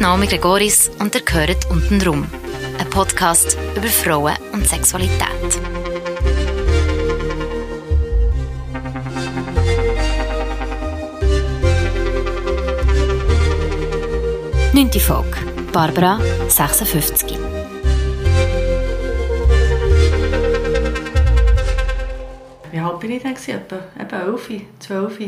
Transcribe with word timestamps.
Bin 0.00 0.06
Naomi 0.06 0.28
Gregoris 0.28 0.90
und 0.98 1.14
ihr 1.14 1.20
gehört 1.20 1.70
«Unten 1.70 2.00
rum», 2.00 2.26
ein 2.78 2.88
Podcast 2.88 3.58
über 3.76 3.86
Frauen 3.86 4.34
und 4.50 4.66
Sexualität. 4.66 5.20
Neunte 14.72 15.00
Folge. 15.00 15.36
Barbara, 15.70 16.18
56. 16.48 17.38
Wie 22.70 22.78
alt 22.78 23.00
bin 23.00 23.10
ich 23.10 23.22
denn? 23.22 23.36
Etwa 23.98 24.16
11, 24.16 24.62
12. 24.78 25.18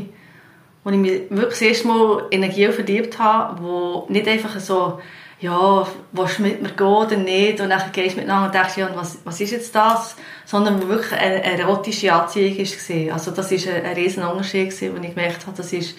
Wo 0.85 0.91
ich 0.91 0.97
mich 0.97 1.23
wirklich 1.31 1.59
das 1.59 1.63
erste 1.63 1.89
Mal 1.89 2.27
Energie 2.31 2.69
verliebt 2.69 3.19
habe, 3.19 3.63
wo 3.63 4.07
nicht 4.09 4.27
einfach 4.27 4.59
so, 4.59 5.01
ja, 5.41 5.87
willst 6.13 6.39
du 6.39 6.43
mit 6.43 6.63
mir 6.63 6.71
gehen 6.71 6.87
oder 6.87 7.17
nicht? 7.17 7.61
Und 7.61 7.71
dann 7.71 7.83
gehst 7.93 8.15
du 8.15 8.21
miteinander 8.21 8.47
und 8.47 8.55
denkst, 8.55 8.77
ja, 8.77 8.91
was, 8.95 9.19
was 9.25 9.41
ist 9.41 9.51
jetzt 9.51 9.75
das? 9.75 10.17
Sondern 10.45 10.83
wo 10.83 10.89
wirklich 10.89 11.13
eine, 11.13 11.43
erotische 11.43 12.13
Anziehung 12.13 12.59
war. 12.59 13.15
Also 13.15 13.31
das 13.31 13.51
war 13.51 13.75
ein, 13.75 13.85
ein 13.85 13.95
riesen 13.95 14.25
Unterschied, 14.25 14.73
wo 14.81 15.03
ich 15.03 15.15
gemerkt 15.15 15.47
habe, 15.47 15.57
das 15.57 15.73
ist, 15.73 15.97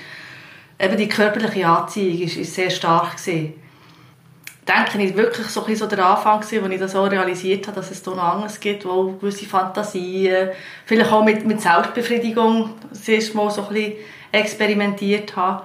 eben 0.79 0.97
die 0.97 1.07
körperliche 1.07 1.67
Anziehung 1.67 2.21
ist, 2.21 2.37
ist 2.37 2.55
sehr 2.55 2.69
stark 2.69 3.17
gewesen 3.17 3.53
denke 4.67 5.01
ich, 5.03 5.15
wirklich 5.15 5.47
so, 5.47 5.65
ein 5.65 5.75
so 5.75 5.87
der 5.87 6.05
Anfang 6.05 6.41
gewesen, 6.41 6.63
wo 6.63 6.69
ich 6.69 6.79
das 6.79 6.95
auch 6.95 7.09
realisiert 7.09 7.67
habe, 7.67 7.75
dass 7.75 7.91
es 7.91 8.01
da 8.01 8.11
noch 8.11 8.23
anderes 8.23 8.59
gibt, 8.59 8.85
wo 8.85 9.11
gewisse 9.13 9.45
Fantasien, 9.45 10.49
vielleicht 10.85 11.11
auch 11.11 11.23
mit, 11.23 11.45
mit 11.45 11.61
Selbstbefriedigung 11.61 12.71
das 12.89 13.07
erste 13.07 13.37
Mal 13.37 13.49
so 13.51 13.63
ein 13.63 13.73
bisschen 13.73 13.93
experimentiert 14.33 15.35
habe. 15.35 15.63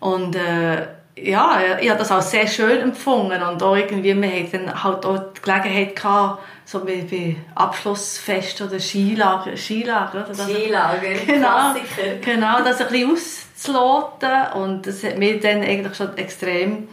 Und 0.00 0.36
äh, 0.36 0.86
ja, 1.18 1.78
ich 1.80 1.88
habe 1.88 1.98
das 1.98 2.12
auch 2.12 2.22
sehr 2.22 2.46
schön 2.46 2.80
empfunden 2.80 3.42
und 3.42 3.62
auch 3.62 3.76
irgendwie, 3.76 4.20
wir 4.20 4.30
hatten 4.30 4.66
dann 4.66 4.84
halt 4.84 5.06
auch 5.06 5.18
die 5.34 5.40
Gelegenheit 5.42 5.96
gehabt, 5.96 6.42
so 6.64 6.86
wie 6.86 7.02
bei 7.02 7.36
Abschlussfest 7.54 8.60
oder 8.60 8.78
Skilager, 8.78 9.56
Skilager, 9.56 10.26
oder? 10.26 10.34
Das, 10.34 10.44
Skilager, 10.44 11.14
genau, 11.26 11.72
Klassiker. 11.72 12.16
Genau, 12.22 12.62
das 12.62 12.80
ein 12.80 12.88
bisschen 12.88 13.12
auszuloten 13.12 14.52
und 14.54 14.86
das 14.86 15.02
hat 15.04 15.16
mir 15.16 15.40
dann 15.40 15.62
eigentlich 15.62 15.96
schon 15.96 16.16
extrem 16.18 16.88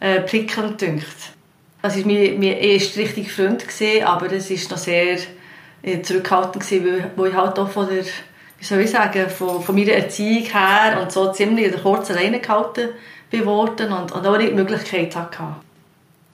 äh, 0.00 0.20
prickelnd 0.20 0.80
dünkt. 0.80 1.06
Das 1.82 1.96
war 1.96 2.06
mein, 2.06 2.38
mein 2.38 2.56
erster 2.58 3.00
richtiger 3.00 3.28
Freund, 3.28 3.68
gewesen, 3.68 4.04
aber 4.04 4.32
es 4.32 4.50
war 4.50 4.70
noch 4.70 4.82
sehr 4.82 5.18
äh, 5.82 6.02
zurückhaltend, 6.02 6.64
gewesen, 6.64 6.86
weil, 6.86 7.10
weil 7.16 7.30
ich 7.30 7.36
halt 7.36 7.58
auch 7.58 7.68
von 7.68 7.88
der, 7.88 8.04
wie 8.58 8.64
soll 8.64 8.80
ich 8.80 8.90
sagen, 8.90 9.28
von, 9.28 9.62
von 9.62 9.74
meiner 9.74 9.92
Erziehung 9.92 10.44
her 10.44 11.00
und 11.00 11.12
so 11.12 11.32
ziemlich 11.32 11.66
in 11.66 11.72
der 11.72 11.80
kurzen 11.80 12.16
alleine 12.16 12.40
gehalten 12.40 12.90
bin 13.30 13.44
worden 13.44 13.92
und, 13.92 14.12
und 14.12 14.26
auch 14.26 14.38
nicht 14.38 14.50
die 14.50 14.54
Möglichkeit 14.54 15.14
hatte. 15.14 15.56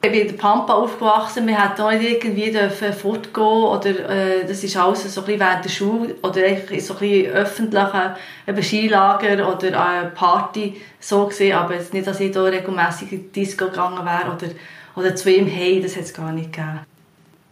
Ich 0.05 0.11
bin 0.11 0.21
in 0.21 0.27
der 0.27 0.35
Pampa 0.35 0.75
aufgewachsen, 0.75 1.47
wir 1.47 1.55
durften 1.55 1.83
auch 1.83 1.93
nicht 1.93 2.25
irgendwie 2.25 2.93
fortgehen 2.93 3.47
oder 3.47 4.11
äh, 4.11 4.45
das 4.45 4.65
ist 4.65 4.77
alles 4.77 5.15
so 5.15 5.21
ein 5.21 5.27
bisschen 5.27 5.41
während 5.41 5.65
der 5.65 5.71
Schule 5.71 6.17
oder 6.23 6.45
in 6.45 6.81
so 6.81 6.95
ein 6.95 6.99
bisschen 6.99 7.33
öffentlichen 7.33 8.17
eben 8.49 8.63
Skilager 8.63 9.49
oder 9.49 9.69
äh, 9.69 10.07
Party 10.07 10.81
so 10.99 11.27
gesehen, 11.27 11.57
aber 11.57 11.75
jetzt 11.75 11.95
nicht, 11.95 12.09
dass 12.09 12.19
ich 12.19 12.33
da 12.33 12.43
regelmässig 12.43 13.13
in 13.13 13.33
die 13.33 13.33
Disco 13.33 13.67
gegangen 13.67 14.05
wäre 14.05 14.35
oder, 14.35 14.49
oder 14.97 15.15
zu 15.15 15.31
ihm 15.31 15.47
hey, 15.47 15.81
das 15.81 15.95
hat 15.95 16.03
es 16.03 16.13
gar 16.15 16.33
nicht 16.33 16.53
gegeben. 16.53 16.81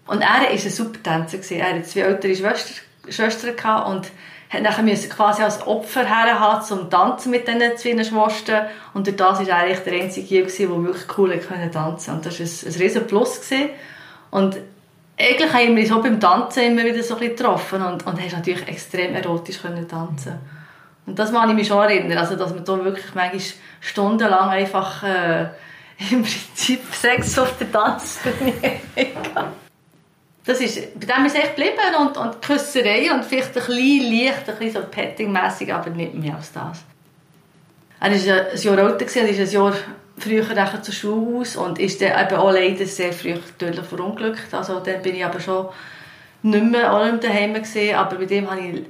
Und 0.08 0.22
er 0.22 0.40
war 0.40 0.48
ein 0.50 0.58
super 0.58 1.00
Tänzer, 1.00 1.54
er 1.54 1.76
hatte 1.76 1.84
zwei 1.84 2.00
ältere 2.00 2.34
Schwestern, 2.34 2.76
Schwestern 3.08 3.84
und 3.84 4.10
nachher 4.58 4.82
müssen 4.82 5.08
quasi 5.10 5.42
als 5.42 5.64
Opfer 5.66 6.04
herhaben 6.04 6.64
zum 6.64 6.90
Tanzen 6.90 7.30
mit 7.30 7.46
diesen 7.46 7.76
zwei 7.76 8.04
Schwestern. 8.04 8.66
Und 8.94 9.06
durch 9.06 9.16
das 9.16 9.46
war 9.46 9.56
eigentlich 9.56 9.78
der 9.80 9.92
einzige, 9.92 10.42
der 10.42 10.84
wirklich 10.84 11.18
cool 11.18 11.38
tanzen 11.72 11.72
konnte. 11.72 12.10
Und 12.12 12.26
das 12.26 12.40
war 12.40 12.46
ein, 12.46 12.74
ein 12.74 12.80
riesen 12.80 13.06
Plus. 13.06 13.40
Gewesen. 13.40 13.70
Und 14.30 14.56
eigentlich 15.20 15.52
haben 15.52 15.76
wir 15.76 15.86
so 15.86 16.02
beim 16.02 16.18
Tanzen 16.18 16.64
immer 16.64 16.84
wieder 16.84 17.02
so 17.02 17.14
ein 17.14 17.20
bisschen 17.20 17.36
getroffen 17.36 17.82
und, 17.82 18.06
und 18.06 18.20
hast 18.20 18.32
natürlich 18.32 18.66
extrem 18.66 19.14
erotisch 19.14 19.60
können 19.60 19.86
tanzen 19.86 20.38
Und 21.06 21.18
das 21.18 21.32
kann 21.32 21.50
ich 21.50 21.54
mich 21.54 21.68
schon 21.68 21.78
erinnern, 21.78 22.18
also 22.18 22.36
dass 22.36 22.54
man 22.54 22.64
da 22.64 22.84
wirklich 22.84 23.14
manchmal 23.14 23.42
stundenlang 23.80 24.48
einfach 24.48 25.02
äh, 25.02 25.42
im 26.10 26.22
Prinzip 26.22 26.80
Sex 26.92 27.38
auf 27.38 27.56
der 27.58 27.70
Tanzbühne 27.70 28.80
das 30.44 30.60
ist, 30.60 30.98
bei 30.98 31.06
dem 31.06 31.26
ist 31.26 31.36
es 31.36 31.42
echt 31.42 31.56
geblieben 31.56 31.76
und, 32.00 32.16
und 32.16 32.42
Küsserei 32.42 33.12
und 33.12 33.24
vielleicht 33.24 33.48
ein 33.48 33.54
bisschen 33.54 34.12
leicht, 34.12 34.48
ein 34.48 34.56
bisschen 34.56 34.82
so 34.82 34.88
petting 34.90 35.36
aber 35.36 35.90
nicht 35.90 36.14
mehr 36.14 36.36
als 36.36 36.52
das. 36.52 36.84
Er 38.00 38.10
war 38.10 38.16
ein 38.16 38.60
Jahr 38.60 38.78
älter 38.78 38.92
und 38.92 39.02
ist 39.02 39.16
ein 39.16 39.50
Jahr 39.50 39.74
früher 40.16 40.82
zur 40.82 40.94
Schule 40.94 41.40
aus 41.40 41.56
und 41.56 41.78
ist 41.78 42.00
dann 42.00 42.26
eben 42.26 42.36
auch 42.36 42.52
leider 42.52 42.86
sehr 42.86 43.12
früh 43.12 43.34
tödlich 43.58 43.84
verunglückt. 43.84 44.52
Also 44.52 44.80
dann 44.80 45.02
bin 45.02 45.16
ich 45.16 45.24
aber 45.24 45.40
schon 45.40 45.68
nicht 46.42 46.64
mehr, 46.64 46.92
auch 46.92 47.04
nicht 47.04 47.22
daheim 47.22 47.54
gewesen, 47.54 47.94
aber 47.94 48.16
bei 48.16 48.24
dem 48.24 48.50
habe 48.50 48.60
ich 48.60 48.86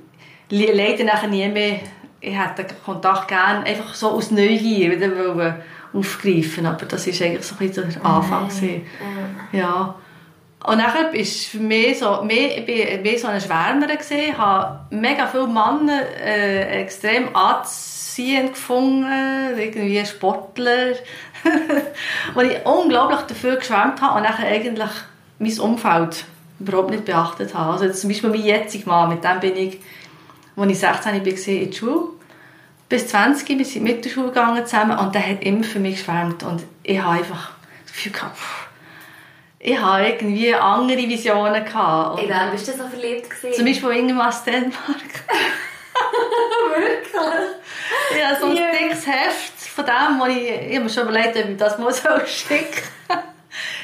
leider 0.51 1.05
nachher 1.05 1.29
nie 1.29 1.49
mehr, 1.49 1.81
ich 2.21 2.39
hätte 2.39 2.67
Kontakt 2.85 3.29
gerne 3.29 3.65
einfach 3.65 3.95
so 3.95 4.11
aus 4.11 4.31
Neugier 4.31 4.93
wieder 4.93 5.57
aufgreifen 5.93 6.67
aber 6.67 6.87
das 6.87 7.07
war 7.07 7.27
eigentlich 7.27 7.45
so 7.45 7.57
ein 7.59 7.67
bisschen 7.67 7.91
der 7.91 8.05
Anfang. 8.05 8.49
Mhm. 8.61 8.83
Ja. 9.53 9.97
Und 10.65 10.79
dann 10.79 11.15
ist 11.15 11.55
mich 11.55 11.99
so, 11.99 12.23
mehr, 12.23 12.59
ich 12.59 12.67
bin 12.67 13.03
mehr 13.03 13.19
so 13.19 13.29
eine 13.29 13.41
Schwärmerin 13.41 13.97
gesehen, 13.97 14.37
habe 14.37 14.81
mega 14.91 15.27
viele 15.27 15.47
Männer 15.47 16.03
äh, 16.23 16.83
extrem 16.83 17.35
anziehend 17.35 18.53
gefunden, 18.53 19.59
irgendwie 19.59 20.05
Sportler, 20.05 20.97
wo 22.35 22.41
ich 22.43 22.65
unglaublich 22.67 23.21
dafür 23.21 23.57
geschwärmt 23.57 24.03
habe 24.03 24.19
und 24.19 24.25
dann 24.25 24.37
eigentlich 24.37 24.91
mein 25.39 25.61
Umfeld 25.61 26.27
überhaupt 26.59 26.91
nicht 26.91 27.07
beachtet 27.07 27.55
habe. 27.55 27.73
Also 27.73 27.91
zum 27.99 28.11
Beispiel 28.11 28.29
mein 28.29 28.45
jetziger 28.45 28.91
Mann, 28.91 29.09
mit 29.09 29.25
dem 29.25 29.41
bin 29.41 29.57
ich, 29.57 29.81
als 30.57 30.71
ich 30.71 30.79
16 30.79 31.13
war, 31.13 31.27
in 31.27 31.71
die 31.71 31.77
Schule. 31.77 32.03
Bis 32.91 33.07
20 33.09 33.49
wir 33.49 33.65
sind 33.65 33.85
mit 33.85 34.05
der 34.05 34.11
Schule 34.11 34.29
gegangen 34.29 34.67
zusammen 34.67 34.99
und 34.99 35.15
der 35.15 35.27
hat 35.27 35.43
immer 35.43 35.65
für 35.65 35.79
mich 35.79 35.97
geschwärmt 35.97 36.43
und 36.43 36.63
ich 36.83 37.01
habe 37.01 37.19
einfach 37.19 37.53
das 37.85 37.93
Gefühl 37.93 38.13
gehabt, 38.13 38.37
ich 39.63 39.79
hatte 39.79 40.05
irgendwie 40.05 40.55
andere 40.55 40.99
Visionen. 40.99 41.65
Gehabt. 41.65 42.23
In 42.23 42.31
wen 42.31 42.51
bist 42.51 42.67
du 42.67 42.73
so 42.73 42.89
verliebt? 42.89 43.29
Gewesen? 43.29 43.55
Zum 43.55 43.65
Beispiel 43.67 43.91
irgendwas 43.91 44.43
Dänemark. 44.43 44.73
Wirklich? 46.71 48.19
Ja, 48.19 48.37
so 48.41 48.47
ein 48.47 48.57
yeah. 48.57 48.71
dickes 48.73 49.07
Heft 49.07 49.61
von 49.61 49.85
dem, 49.85 50.19
wo 50.19 50.25
ich, 50.27 50.49
ich 50.49 50.77
habe 50.77 50.85
mir 50.85 50.91
schon 50.91 51.03
überlegt, 51.03 51.37
ob 51.37 51.51
ich 51.51 51.57
das 51.59 51.79
mal 51.79 51.93
so 51.93 52.09
schicke. 52.27 52.83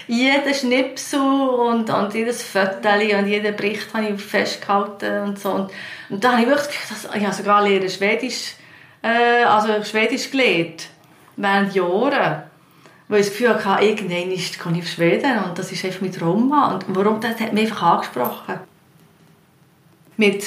Jeden 0.06 0.54
Schnipsel 0.54 1.20
und, 1.20 1.90
und 1.90 2.14
jedes 2.14 2.42
Foto 2.42 2.88
und 3.18 3.26
jeden 3.26 3.54
Bericht 3.56 3.92
habe 3.92 4.08
ich 4.08 4.22
festgehalten 4.22 5.22
und 5.24 5.38
so. 5.38 5.50
Und, 5.50 5.70
und 6.08 6.24
da 6.24 6.32
habe 6.32 6.42
ich 6.42 6.48
wirklich 6.48 6.68
gedacht, 6.68 7.16
ich 7.16 7.24
habe 7.24 7.34
sogar 7.34 7.62
lernen 7.62 7.90
Schwedisch, 7.90 8.54
äh, 9.02 9.44
also 9.44 9.82
Schwedisch 9.84 10.30
gelernt. 10.30 10.88
Während 11.36 11.74
Jahren. 11.74 12.44
Weil 13.08 13.20
ich 13.20 13.26
das 13.26 13.36
Gefühl 13.36 13.64
hatte, 13.64 13.84
irgendwann 13.84 14.32
ist, 14.32 14.58
kann 14.58 14.74
ich 14.74 14.82
auf 14.82 14.88
Schweden 14.88 15.44
und 15.44 15.56
das 15.58 15.70
ist 15.70 15.84
einfach 15.84 16.00
mit 16.00 16.20
Roma. 16.20 16.74
Und 16.74 16.84
warum? 16.88 17.20
Das 17.20 17.38
hat 17.38 17.52
mich 17.52 17.70
einfach 17.70 17.82
angesprochen. 17.82 18.60
Mit 20.16 20.44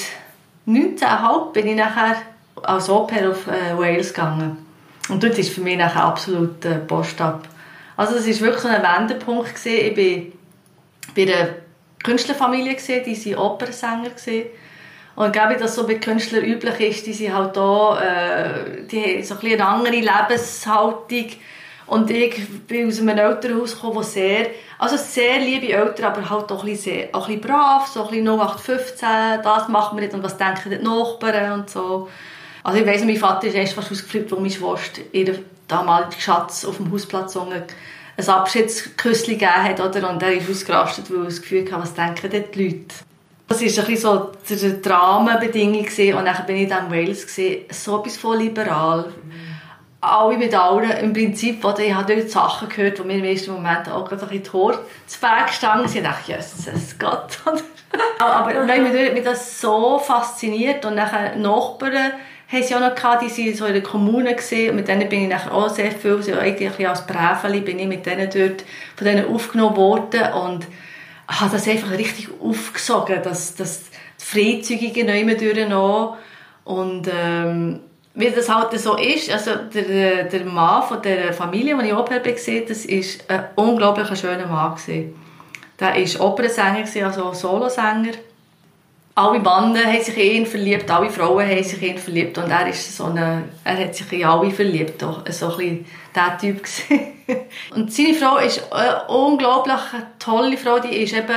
19,5 0.66 1.52
bin 1.52 1.68
ich 1.68 1.76
nachher 1.76 2.16
als 2.62 2.90
Oper 2.90 3.30
auf 3.30 3.46
äh, 3.46 3.76
Wales 3.78 4.12
gegangen. 4.12 4.58
Und 5.08 5.22
dort 5.22 5.38
ist 5.38 5.54
für 5.54 5.62
mich 5.62 5.78
nachher 5.78 6.04
absolut 6.04 6.64
äh, 6.64 6.78
Post 6.78 7.20
ab. 7.20 7.48
Also 7.96 8.14
das 8.14 8.26
war 8.26 8.40
wirklich 8.40 8.62
so 8.62 8.68
ein 8.68 8.82
Wendepunkt. 8.82 9.54
Gewesen. 9.54 9.96
Ich 9.96 9.96
war 9.96 11.14
bei 11.14 11.22
einer 11.22 11.48
Künstlerfamilie, 12.02 12.74
gewesen, 12.74 13.04
die 13.04 13.34
waren 13.34 13.52
Opernsänger. 13.52 14.10
Gewesen. 14.10 14.46
Und 15.16 15.32
glaube 15.32 15.54
ich, 15.54 15.60
dass 15.60 15.74
so 15.74 15.86
bei 15.86 15.94
Künstlern 15.96 16.44
üblich 16.44 16.80
ist, 16.80 17.06
die 17.06 17.12
sind 17.12 17.34
halt 17.34 17.56
da, 17.56 18.00
äh, 18.00 18.86
die 18.86 19.02
haben 19.02 19.22
so 19.22 19.34
ein 19.34 19.52
eine 19.52 19.66
andere 19.66 19.96
Lebenshaltung 19.96 21.26
und 21.90 22.08
ich 22.08 22.48
bin 22.68 22.86
aus 22.86 23.00
einem 23.00 23.18
Elternhaus 23.18 23.74
gekommen, 23.74 23.96
wo 23.96 24.02
sehr, 24.02 24.46
also 24.78 24.96
sehr 24.96 25.40
liebe 25.40 25.72
Eltern, 25.72 26.12
aber 26.12 26.30
halt 26.30 26.52
auch 26.52 26.62
ein 26.62 26.70
bisschen, 26.70 26.94
sehr, 26.94 27.08
auch 27.10 27.28
ein 27.28 27.40
bisschen 27.40 27.52
brav, 27.52 27.88
so 27.88 28.04
ein 28.04 28.10
bisschen 28.10 28.28
0815, 28.28 29.08
das 29.42 29.68
machen 29.68 29.98
wir 29.98 30.04
nicht 30.04 30.14
und 30.14 30.22
was 30.22 30.36
denken 30.36 30.70
die 30.70 30.78
Nachbarn 30.78 31.60
und 31.60 31.68
so. 31.68 32.08
Also 32.62 32.78
ich 32.78 32.86
weiss, 32.86 33.04
mein 33.04 33.16
Vater 33.16 33.48
ist 33.48 33.54
erst 33.54 33.72
fast 33.72 33.90
ausgeflippt, 33.90 34.30
wo 34.30 34.36
meine 34.36 34.50
Schwester 34.50 35.02
ihren 35.10 35.44
damaligen 35.66 36.20
Schatz 36.20 36.64
auf 36.64 36.76
dem 36.76 36.92
Hausplatz 36.92 37.32
so 37.32 37.40
ein 37.40 37.64
Abschiedsküsschen 38.24 39.34
gegeben 39.34 39.50
hat. 39.50 39.80
Oder? 39.80 40.10
Und 40.10 40.22
er 40.22 40.34
ist 40.34 40.48
ausgerastet, 40.48 41.10
weil 41.10 41.22
er 41.22 41.24
das 41.24 41.42
Gefühl 41.42 41.64
hatte, 41.72 41.82
was 41.82 41.94
denken 41.94 42.30
die 42.30 42.62
Leute? 42.62 42.94
Das 43.48 43.60
war 43.60 43.66
ein 43.66 43.90
bisschen 43.90 43.96
so 43.96 44.30
die 44.48 44.80
Dramenbedingung. 44.80 45.88
Und 46.18 46.24
dann 46.24 46.46
bin 46.46 46.56
ich 46.56 46.70
in 46.70 46.70
Wales. 46.70 47.26
So 47.70 47.98
etwas 47.98 48.16
von 48.16 48.38
liberal. 48.38 49.06
Mhm. 49.24 49.49
Alle 50.02 50.58
allen. 50.58 50.90
Im 50.90 51.12
Prinzip, 51.12 51.64
oder, 51.64 51.80
ich 51.80 51.94
habe 51.94 52.14
dort 52.14 52.30
Sachen 52.30 52.68
gehört, 52.68 52.98
die 52.98 53.02
mir 53.02 53.18
im 53.18 53.24
ersten 53.24 53.52
Moment 53.52 53.88
auch 53.88 54.08
gerade 54.08 54.22
ein 54.22 54.28
bisschen 54.28 54.44
Tor 54.44 54.78
zu 55.06 55.20
Berg 55.20 55.48
gestanden 55.48 55.88
sind. 55.88 56.04
Ich 56.04 56.08
dachte, 56.08 56.32
Jesus 56.32 56.98
Gott. 56.98 57.38
Aber 58.18 58.66
wenn 58.66 59.14
mich 59.14 59.24
das 59.24 59.60
so 59.60 59.98
fasziniert 59.98 60.84
und 60.84 60.94
nachher 60.94 61.36
Nachbarn 61.36 62.12
haben 62.50 62.62
sie 62.62 62.74
auch 62.74 62.80
noch 62.80 62.94
gehabt, 62.94 63.22
die 63.22 63.28
sind 63.28 63.56
so 63.56 63.64
in 63.66 63.74
der 63.74 63.82
Kommune 63.82 64.34
gesehen. 64.34 64.74
Mit 64.74 64.88
denen 64.88 65.08
bin 65.08 65.22
ich 65.22 65.28
nachher 65.28 65.54
auch 65.54 65.68
sehr 65.68 65.92
viel, 65.92 66.16
also 66.16 66.34
eigentlich 66.34 66.88
als 66.88 67.06
Präfeli 67.06 67.60
bin 67.60 67.78
ich 67.78 67.86
mit 67.86 68.06
denen 68.06 68.28
dort 68.30 68.64
von 68.96 69.06
denen 69.06 69.32
aufgenommen 69.32 69.76
worden 69.76 70.32
und 70.32 70.66
habe 71.28 71.50
das 71.52 71.68
einfach 71.68 71.92
richtig 71.92 72.28
aufgesogen, 72.42 73.22
dass, 73.22 73.54
dass 73.54 73.84
die 73.90 74.24
Freizügigen 74.24 75.06
noch 75.06 75.14
immer 75.14 75.34
durchgenommen 75.34 76.16
und 76.64 77.08
ähm, 77.12 77.80
wie 78.20 78.30
das 78.30 78.48
halt 78.48 78.78
so 78.78 78.96
ist, 78.96 79.30
also 79.30 79.52
der, 79.72 80.24
der 80.24 80.44
Mann 80.44 80.82
von 80.82 81.02
der 81.02 81.32
Familie, 81.32 81.76
die 81.78 81.88
ich 81.88 81.94
Oper 81.94 82.20
gesehen 82.20 82.64
das 82.68 82.86
war 82.86 83.36
ein 83.36 83.44
unglaublich 83.56 84.18
schöner 84.18 84.46
Mann. 84.46 84.74
Gewesen. 84.74 85.14
Der 85.78 85.94
war 85.94 86.26
Opernsänger, 86.28 87.06
also 87.06 87.32
Solosänger 87.32 88.12
alle 89.14 89.38
Männer 89.38 89.84
haben 89.84 90.02
sich 90.02 90.16
in 90.16 90.42
ihn 90.42 90.46
verliebt, 90.46 90.90
alle 90.90 91.10
Frauen 91.10 91.46
haben 91.46 91.64
sich 91.64 91.82
in 91.82 91.90
ihn 91.90 91.98
verliebt 91.98 92.38
und 92.38 92.50
er 92.50 92.68
ist 92.68 92.96
so 92.96 93.04
eine, 93.04 93.44
er 93.64 93.78
hat 93.78 93.94
sich 93.94 94.10
in 94.12 94.24
alle 94.24 94.50
verliebt, 94.50 95.00
so 95.00 95.16
ein 95.16 95.24
bisschen 95.24 95.86
der 96.14 96.38
Typ 96.38 96.62
Und 97.74 97.92
seine 97.92 98.14
Frau 98.14 98.38
ist 98.38 98.72
eine 98.72 99.06
unglaublich 99.08 99.80
tolle 100.18 100.56
Frau, 100.56 100.78
die 100.78 101.02
ist 101.02 101.12
eben 101.12 101.36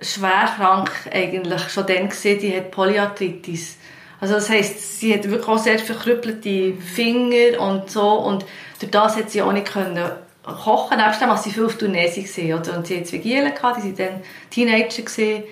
schwer 0.00 0.48
krank 0.56 0.90
eigentlich 1.12 1.68
schon 1.68 1.86
dann 1.86 2.08
gewesen, 2.08 2.40
die 2.40 2.56
hat 2.56 2.70
Polyarthritis. 2.70 3.76
Also 4.20 4.34
das 4.34 4.50
heisst, 4.50 5.00
sie 5.00 5.14
hat 5.14 5.24
wirklich 5.24 5.48
auch 5.48 5.58
sehr 5.58 5.78
verkrüppelte 5.78 6.74
Finger 6.74 7.60
und 7.60 7.90
so 7.90 8.12
und 8.12 8.44
durch 8.78 8.90
das 8.90 9.16
hat 9.16 9.30
sie 9.30 9.42
auch 9.42 9.52
nicht 9.52 9.72
können 9.72 10.10
kochen, 10.42 10.98
nebst 10.98 11.20
dem, 11.20 11.30
als 11.30 11.44
sie 11.44 11.50
viel 11.50 11.66
auf 11.66 11.76
Tournee 11.76 12.06
war. 12.06 12.76
Und 12.76 12.86
sie 12.86 12.96
hatte 12.96 13.04
zwei 13.04 13.18
Gielen, 13.18 13.52
die 13.54 13.62
waren 13.62 13.96
dann 13.96 14.22
Teenager. 14.50 15.02
Gewesen. 15.02 15.44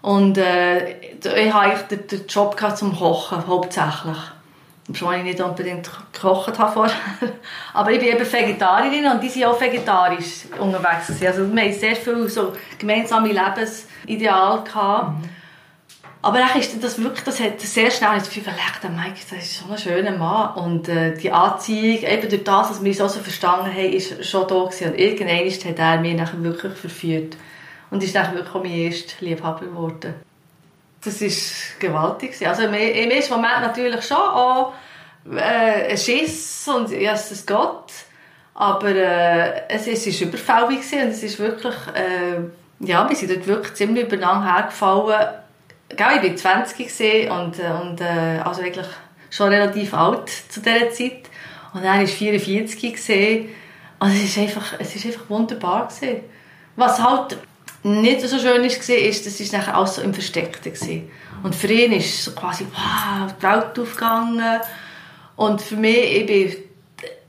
Und 0.00 0.36
äh, 0.36 1.00
ich 1.00 1.52
hatte 1.52 1.96
den, 1.96 2.06
den 2.08 2.26
Job 2.26 2.56
zum 2.76 2.96
Kochen, 2.96 3.46
hauptsächlich. 3.46 4.16
Obwohl 4.88 5.14
ich 5.14 5.22
nicht 5.22 5.40
unbedingt 5.40 5.88
gekocht 6.12 6.58
habe 6.58 6.72
vorher. 6.72 6.96
Aber 7.72 7.92
ich 7.92 8.00
bin 8.00 8.08
eben 8.08 8.32
Vegetarierin 8.32 9.12
und 9.12 9.22
die 9.22 9.28
sind 9.28 9.44
auch 9.44 9.60
vegetarisch 9.60 10.46
unterwegs. 10.58 11.08
Also 11.08 11.22
wir 11.52 11.62
hatten 11.62 11.72
sehr 11.72 11.94
viele 11.94 12.28
so 12.28 12.52
gemeinsame 12.78 13.28
Lebensideale. 13.28 14.64
Gehabt. 14.64 15.10
Mhm. 15.10 15.41
Aber 16.24 16.38
ist 16.56 16.82
das 16.82 17.02
wirklich, 17.02 17.24
das 17.24 17.40
hat 17.40 17.60
sehr 17.60 17.90
schnell 17.90 18.14
das 18.14 18.30
Gefühl, 18.30 18.44
der 18.44 18.90
Mike, 18.90 19.18
das 19.28 19.44
ist 19.44 19.58
so 19.58 19.72
ein 19.72 19.76
schöner 19.76 20.16
Mann. 20.16 20.54
Und 20.54 20.88
äh, 20.88 21.16
die 21.16 21.32
Anziehung, 21.32 22.04
eben 22.04 22.28
durch 22.28 22.44
das, 22.44 22.70
was 22.70 22.84
wir 22.84 23.04
auch 23.04 23.08
so 23.08 23.18
verstanden 23.18 23.66
haben, 23.66 23.92
ist 23.92 24.24
schon 24.24 24.46
da 24.46 24.54
gewesen. 24.64 24.92
Und 24.92 24.98
irgendwann 24.98 25.50
hat 25.50 25.78
er 25.78 26.00
mich 26.00 26.14
nachher 26.14 26.42
wirklich 26.44 26.74
verführt. 26.74 27.36
Und 27.90 28.04
ist 28.04 28.14
dann 28.14 28.34
wirklich 28.36 28.54
mein 28.54 28.72
erster 28.72 29.24
Liebhaber 29.24 29.66
geworden. 29.66 30.14
Das 31.04 31.20
war 31.20 31.28
gewaltig. 31.80 32.46
Also 32.46 32.62
im 32.62 32.74
ersten 32.74 33.34
Moment 33.34 33.60
natürlich 33.62 34.04
schon 34.04 34.16
auch 34.16 34.74
äh, 35.28 35.90
ein 35.90 35.98
Schiss 35.98 36.68
und 36.68 36.90
ja, 36.90 37.14
es 37.14 37.44
Gott. 37.44 37.90
Aber 38.54 38.90
äh, 38.90 39.66
es, 39.68 39.88
es 39.88 40.06
ist 40.06 40.20
überfällig 40.20 40.80
und 40.92 41.08
es 41.08 41.22
ist 41.24 41.40
wirklich, 41.40 41.74
äh, 41.94 42.38
ja, 42.86 43.08
wir 43.08 43.16
sind 43.16 43.32
dort 43.32 43.46
wirklich 43.48 43.74
ziemlich 43.74 44.06
übereinander 44.06 44.54
hergefallen. 44.54 45.41
Gell, 45.96 46.32
ich 46.32 46.44
war 46.44 46.64
20 46.64 47.30
und, 47.30 47.58
äh, 47.58 47.70
und 47.80 48.00
äh, 48.00 48.40
also 48.44 48.62
wirklich 48.62 48.86
schon 49.30 49.48
relativ 49.48 49.94
alt 49.94 50.30
zu 50.48 50.60
dieser 50.60 50.90
Zeit. 50.90 51.30
Und 51.72 51.84
er 51.84 51.98
war 51.98 52.06
44 52.06 53.48
Also 53.98 54.16
es 54.16 54.24
ist 54.24 54.38
einfach, 54.38 54.74
es 54.78 55.06
einfach 55.06 55.30
wunderbar 55.30 55.88
gewesen. 55.88 56.20
Was 56.76 57.02
halt 57.02 57.38
nicht 57.82 58.20
so 58.20 58.38
schön 58.38 58.62
war, 58.62 58.64
ist, 58.64 59.26
das 59.26 59.52
war 59.52 59.58
nachher 59.58 59.76
alles 59.76 59.96
so 59.96 60.02
im 60.02 60.14
Versteckten. 60.14 61.10
Und 61.42 61.54
für 61.54 61.72
ihn 61.72 61.92
ist 61.92 62.24
so 62.24 62.32
quasi, 62.32 62.66
wow, 62.72 63.32
die 63.38 63.42
Welt 63.42 63.78
aufgegangen. 63.78 64.60
Und 65.36 65.60
für 65.60 65.76
mich, 65.76 66.16
ich 66.16 66.26
bin 66.26 66.56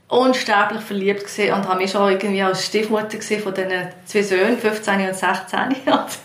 unsterblich 0.08 0.82
verliebt 0.82 1.24
und 1.38 1.68
habe 1.68 1.78
mich 1.78 1.90
schon 1.90 2.10
irgendwie 2.10 2.42
als 2.42 2.66
Stiefmutter 2.66 3.20
von 3.20 3.54
diesen 3.54 3.88
zwei 4.04 4.22
Söhnen, 4.22 4.58
15 4.58 5.08
und 5.08 5.16
16. 5.16 5.58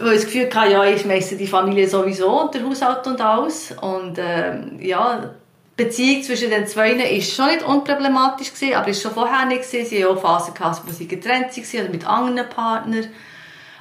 Weil 0.00 0.14
ich 0.14 0.22
das 0.22 0.32
Gefühl 0.32 0.48
hatte, 0.52 0.72
ja, 0.72 0.84
ich 0.84 1.02
schmeiße 1.02 1.36
die 1.36 1.46
Familie 1.46 1.88
sowieso 1.88 2.40
und 2.40 2.54
der 2.54 2.64
Haushalt 2.64 3.06
und 3.06 3.20
alles. 3.20 3.72
Und 3.80 4.18
ähm, 4.18 4.78
ja, 4.80 5.30
die 5.78 5.84
Beziehung 5.84 6.22
zwischen 6.22 6.50
den 6.50 6.66
zwei 6.66 6.98
war 6.98 7.20
schon 7.20 7.46
nicht 7.46 7.62
unproblematisch, 7.62 8.52
gewesen, 8.52 8.74
aber 8.74 8.88
war 8.88 8.94
schon 8.94 9.12
vorher 9.12 9.44
nicht. 9.46 9.62
Gewesen. 9.62 9.90
Sie 9.90 10.04
hatten 10.04 10.16
auch 10.16 10.22
Phasen, 10.56 10.84
wo 10.86 10.92
sie 10.92 11.06
getrennt 11.06 11.54
waren 11.56 11.80
oder 11.82 11.90
mit 11.90 12.06
anderen 12.06 12.48
Partnern. 12.48 13.06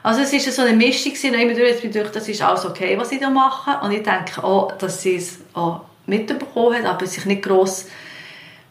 Also 0.03 0.21
es 0.21 0.33
war 0.33 0.39
so 0.39 0.61
eine 0.61 0.75
Mischung, 0.75 1.11
und 1.11 1.39
immer 1.39 1.53
durch, 1.53 1.81
durch, 1.81 2.11
das 2.11 2.27
ist 2.27 2.41
alles 2.41 2.65
okay, 2.65 2.97
was 2.97 3.09
sie 3.09 3.19
da 3.19 3.29
machen. 3.29 3.75
Und 3.81 3.91
ich 3.91 4.03
denke 4.03 4.43
auch, 4.43 4.71
dass 4.77 5.01
sie 5.01 5.15
es 5.15 5.39
auch 5.53 5.81
mitbekommen 6.05 6.83
hat, 6.83 6.85
aber 6.85 7.05
sich 7.05 7.25
nicht 7.25 7.43
gross, 7.43 7.85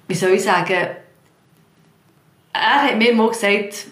wie 0.06 0.14
soll 0.14 0.30
ich 0.30 0.42
sagen, 0.42 0.88
er 2.52 2.82
hat 2.82 2.96
mir 2.96 3.14
mal 3.14 3.28
gesagt, 3.28 3.86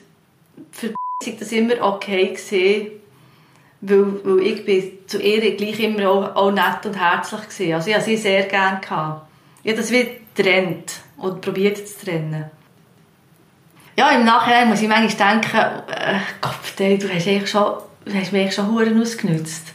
für 0.72 0.94
das 1.24 1.52
immer 1.52 1.80
okay 1.80 2.28
gewesen, 2.28 2.90
weil, 3.88 4.24
weil 4.24 4.46
ich 4.46 4.64
bin 4.64 4.92
zu 5.06 5.20
ihr 5.20 5.56
gleich 5.56 5.80
immer 5.80 6.10
auch, 6.10 6.36
auch 6.36 6.50
nett 6.52 6.84
und 6.84 6.98
herzlich 6.98 7.42
gewesen. 7.42 7.74
Also 7.74 7.90
ich 7.90 7.94
hatte 7.94 8.06
sie 8.06 8.16
sehr 8.16 8.44
gerne. 8.44 8.80
Gehabt. 8.80 9.28
Ich 9.62 9.70
habe 9.72 9.80
das 9.80 9.90
wie 9.90 10.08
getrennt 10.34 11.00
und 11.16 11.40
probiert 11.40 11.76
zu 11.86 12.04
trennen 12.04 12.50
ja, 13.96 14.10
im 14.10 14.24
Nachhinein 14.24 14.68
muss 14.68 14.82
ich 14.82 14.88
manchmal 14.88 15.40
denken, 15.40 15.56
äh, 15.90 16.18
Gott, 16.40 16.52
du 16.78 17.08
hast, 17.08 17.26
eigentlich 17.26 17.50
schon, 17.50 17.78
du 18.04 18.14
hast 18.14 18.32
mich 18.32 18.54
schon 18.54 18.70
Huren 18.70 19.00
ausgenutzt. 19.00 19.68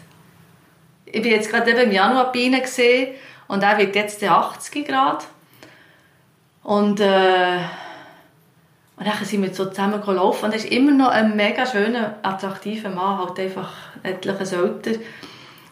Ich 1.05 1.21
bin 1.21 1.31
jetzt 1.31 1.49
gerade 1.49 1.71
eben 1.71 1.81
im 1.81 1.91
Januar 1.91 2.31
bei 2.31 2.39
ihnen 2.39 2.61
gesehen 2.61 3.15
und 3.47 3.63
er 3.63 3.77
wird 3.77 3.95
jetzt 3.95 4.23
80 4.23 4.87
Grad. 4.87 5.25
Und, 6.63 6.99
äh, 6.99 7.57
und 8.97 9.07
dann 9.07 9.25
sind 9.25 9.41
wir 9.41 9.53
so 9.53 9.65
zusammen 9.65 10.01
gelaufen 10.01 10.45
und 10.45 10.51
er 10.51 10.57
ist 10.57 10.69
immer 10.69 10.91
noch 10.91 11.09
ein 11.09 11.35
mega 11.35 11.65
schöner, 11.65 12.17
attraktiver 12.21 12.89
Mann, 12.89 13.17
halt 13.17 13.39
einfach 13.39 13.71
etliches 14.03 14.53
älter. 14.53 14.91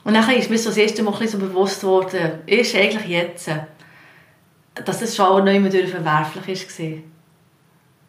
Und 0.04 0.14
dann 0.14 0.30
ist 0.32 0.50
mir 0.50 0.58
so 0.58 0.70
das 0.70 0.78
erste 0.78 1.04
Mal 1.04 1.28
so 1.28 1.38
bewusst 1.38 1.82
geworden, 1.82 2.40
ist 2.46 2.76
eigentlich 2.76 3.08
jetzt, 3.08 3.50
dass 4.86 5.00
das 5.00 5.16
schon 5.16 5.44
nicht 5.44 5.62
mehr 5.62 5.88
verwerflich 5.88 6.80
war 6.80 7.00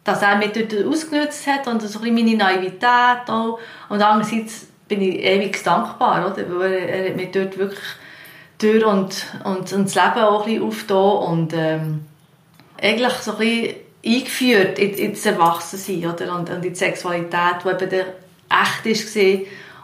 dass 0.03 0.21
er 0.21 0.37
mich 0.37 0.51
dort 0.51 0.73
ausgenutzt 0.85 1.45
hat 1.47 1.67
und 1.67 1.81
so 1.81 1.99
ein 1.99 2.13
meine 2.13 2.35
Naivität 2.35 3.27
auch. 3.27 3.59
Und 3.89 4.01
andererseits 4.01 4.67
bin 4.87 5.01
ich 5.01 5.19
ewig 5.19 5.63
dankbar, 5.63 6.31
oder? 6.31 6.59
weil 6.59 6.73
er, 6.73 7.05
er 7.07 7.15
mich 7.15 7.31
dort 7.31 7.57
wirklich 7.57 7.79
durch 8.57 8.83
und, 8.83 9.25
und, 9.43 9.73
und 9.73 9.85
das 9.85 9.95
Leben 9.95 10.25
auch 10.25 10.45
ein 10.45 10.59
bisschen 10.59 10.97
und 10.97 11.53
ähm, 11.53 12.05
eigentlich 12.81 13.13
so 13.13 13.33
ein 13.33 13.37
bisschen 13.37 13.75
eingeführt 14.05 14.79
in, 14.79 14.93
in 14.95 15.11
das 15.13 15.25
Erwachsensein 15.25 16.05
oder? 16.05 16.35
Und, 16.35 16.49
und 16.49 16.65
in 16.65 16.73
die 16.73 16.75
Sexualität, 16.75 17.63
die 17.63 17.85
eben 17.85 18.05
echt 18.49 18.85
ist 18.85 19.13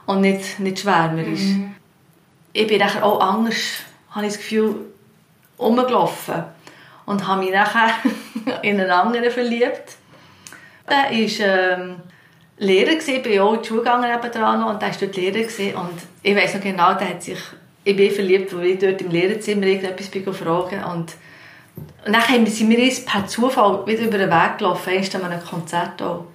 und 0.08 0.22
nicht, 0.22 0.60
nicht 0.60 0.80
schwärmerisch. 0.80 1.42
Mhm. 1.42 1.76
Ich 2.54 2.66
bin 2.66 2.80
nachher 2.80 3.06
auch 3.06 3.20
anders, 3.22 3.82
habe 4.10 4.26
ich 4.26 4.34
das 4.34 4.42
Gefühl, 4.42 4.76
rumgelaufen 5.60 6.44
und 7.06 7.28
habe 7.28 7.42
mich 7.42 7.52
nachher 7.52 7.92
in 8.64 8.80
einen 8.80 8.90
anderen 8.90 9.30
verliebt 9.30 9.98
er 10.88 11.12
war 11.12 11.80
ähm, 11.80 11.96
Lehrer, 12.58 12.96
gewesen, 12.96 13.22
bin 13.22 13.40
auch 13.40 13.54
in 13.54 13.62
die 13.62 13.68
Schule 13.68 13.82
gegangen 13.82 14.06
und 14.06 14.10
er 14.10 14.24
war 14.24 14.98
dort 15.00 15.16
Lehrer. 15.16 15.40
Gewesen. 15.40 15.76
Und 15.76 16.00
ich 16.24 16.36
weiß 16.36 16.56
noch 16.56 16.62
genau, 16.62 16.94
der 16.94 17.10
hat 17.10 17.24
sich, 17.24 17.40
ich 17.84 17.96
bin 17.96 18.12
verliebt, 18.12 18.56
weil 18.56 18.66
ich 18.68 18.80
dort 18.80 19.02
im 19.02 19.12
Lehrerzimmer 19.12 19.66
irgendetwas 19.66 20.08
bin 20.08 20.34
fragen 20.34 20.84
und 20.84 21.14
und 22.06 22.16
dann 22.16 22.46
sind 22.48 22.72
wir 22.72 22.80
uns 22.80 23.06
per 23.06 23.28
Zufall 23.28 23.86
wieder 23.86 24.04
über 24.04 24.18
den 24.18 24.32
Weg 24.32 24.58
gelaufen, 24.58 24.94
erst 24.94 25.14
an 25.16 25.26
einem 25.26 25.44
Konzert 25.44 26.02
auch. 26.02 26.26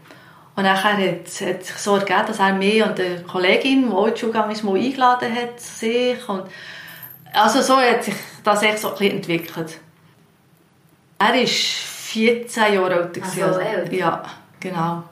Und 0.55 0.65
dann 0.65 0.83
hat 0.83 0.99
es 1.25 1.39
sich 1.39 1.79
so 1.79 1.97
ergeben, 1.97 2.27
dass 2.27 2.39
er 2.39 2.53
mich 2.53 2.83
und 2.83 3.01
eine 3.01 3.23
Kollegin, 3.23 3.89
die 3.89 3.93
auch 3.93 4.07
in 4.07 4.15
die 4.15 4.21
Schule 4.21 4.53
ist, 4.53 4.65
mal 4.65 4.77
eingeladen 4.77 5.35
hat 5.35 5.59
zu 5.59 5.79
sich. 5.79 6.29
Und 6.29 6.45
also 7.33 7.63
so 7.63 7.79
hat 7.79 8.05
sich 8.05 8.15
das 8.45 8.63
echt 8.63 8.79
so 8.79 8.89
ein 8.89 8.99
bisschen 8.99 9.17
entwickelt. 9.17 9.79
Er 11.19 11.43
ist 11.43 11.55
14 11.55 12.75
Jahre 12.75 12.95
alt. 12.95 13.23
Also, 13.23 13.43
alt? 13.43 13.93
Ja. 13.93 14.23
Genau. 14.61 15.05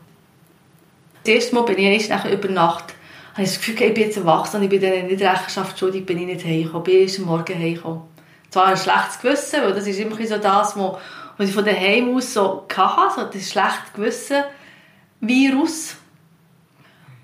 Das 1.24 1.34
erste 1.34 1.54
Mal 1.54 1.64
bin 1.64 1.78
ich 1.78 1.84
erst 1.84 2.10
nachher 2.10 2.32
über 2.32 2.48
Nacht, 2.48 2.94
habe 3.32 3.42
ich 3.42 3.48
das 3.48 3.58
Gefühl, 3.58 3.82
ich 3.82 3.94
bin 3.94 4.04
jetzt 4.04 4.16
erwachsen 4.16 4.56
und 4.56 4.62
ich 4.64 4.68
bin 4.68 4.80
denen 4.80 5.06
nicht 5.06 5.22
Rechenschaft 5.22 5.78
schuldig, 5.78 6.06
bin 6.06 6.18
ich 6.18 6.26
nicht 6.26 6.44
heimgekommen. 6.44 6.86
Ich 6.86 6.92
bin 6.92 7.02
erst 7.02 7.18
am 7.18 7.24
Morgen 7.26 7.58
heimgekommen. 7.58 8.02
zwar 8.50 8.66
ein 8.66 8.76
schlechtes 8.76 9.20
Gewissen, 9.20 9.62
weil 9.62 9.72
das 9.72 9.86
ist 9.86 9.98
immer 9.98 10.16
so 10.16 10.38
das, 10.38 10.76
was, 10.76 10.96
was 11.36 11.48
ich 11.48 11.54
von 11.54 11.64
daheim 11.64 12.14
aus 12.14 12.32
so 12.32 12.66
hatte, 12.74 13.20
so 13.20 13.26
das 13.26 13.50
schlechte 13.50 13.92
Gewissen 13.94 14.44
Virus. 15.20 15.96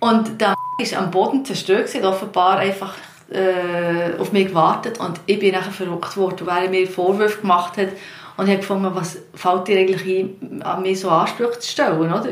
Und 0.00 0.41
der 0.41 0.55
ist 0.81 0.95
am 0.95 1.11
Boden 1.11 1.45
zerstört 1.45 1.91
offenbar 2.05 2.59
einfach 2.59 2.95
äh, 3.31 4.19
auf 4.19 4.33
mich 4.33 4.49
gewartet 4.49 5.00
und 5.00 5.21
ich 5.26 5.38
bin 5.38 5.53
nachher 5.53 5.73
verrückt 5.73 6.17
worden, 6.17 6.47
weil 6.47 6.65
er 6.65 6.71
mir 6.71 6.87
Vorwürfe 6.87 7.41
gemacht 7.41 7.76
hat 7.76 7.88
und 8.37 8.47
ich 8.47 8.50
habe 8.50 8.59
gefunden, 8.59 8.91
was 8.95 9.19
fällt 9.35 9.67
dir 9.67 9.79
eigentlich 9.79 10.05
ein, 10.05 10.62
an 10.62 10.83
mir 10.83 10.97
so 10.97 11.09
Ansprüche 11.09 11.59
zu 11.59 11.73
stellen, 11.73 11.99
oder? 11.99 12.31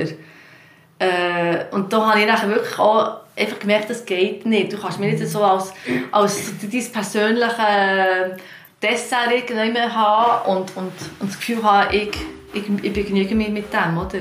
Äh, 0.98 1.64
und 1.72 1.92
da 1.92 2.10
habe 2.10 2.20
ich 2.20 2.26
nachher 2.26 2.48
wirklich 2.48 2.78
auch 2.78 3.16
einfach 3.36 3.58
gemerkt, 3.58 3.90
das 3.90 4.04
geht 4.04 4.46
nicht. 4.46 4.72
Du 4.72 4.78
kannst 4.78 5.00
mir 5.00 5.10
nicht 5.10 5.26
so 5.26 5.42
als, 5.42 5.72
als 6.12 6.52
dein 6.60 6.92
persönliche 6.92 8.36
Dessert 8.80 9.32
irgendwie 9.32 9.80
haben 9.80 10.50
und, 10.50 10.76
und, 10.76 10.92
und 11.20 11.30
das 11.30 11.38
Gefühl 11.38 11.62
haben, 11.62 11.92
ich, 11.92 12.10
ich, 12.52 12.64
ich 12.82 12.92
begnüge 12.92 13.34
mich 13.34 13.48
mit 13.48 13.72
dem, 13.72 13.98
oder? 13.98 14.20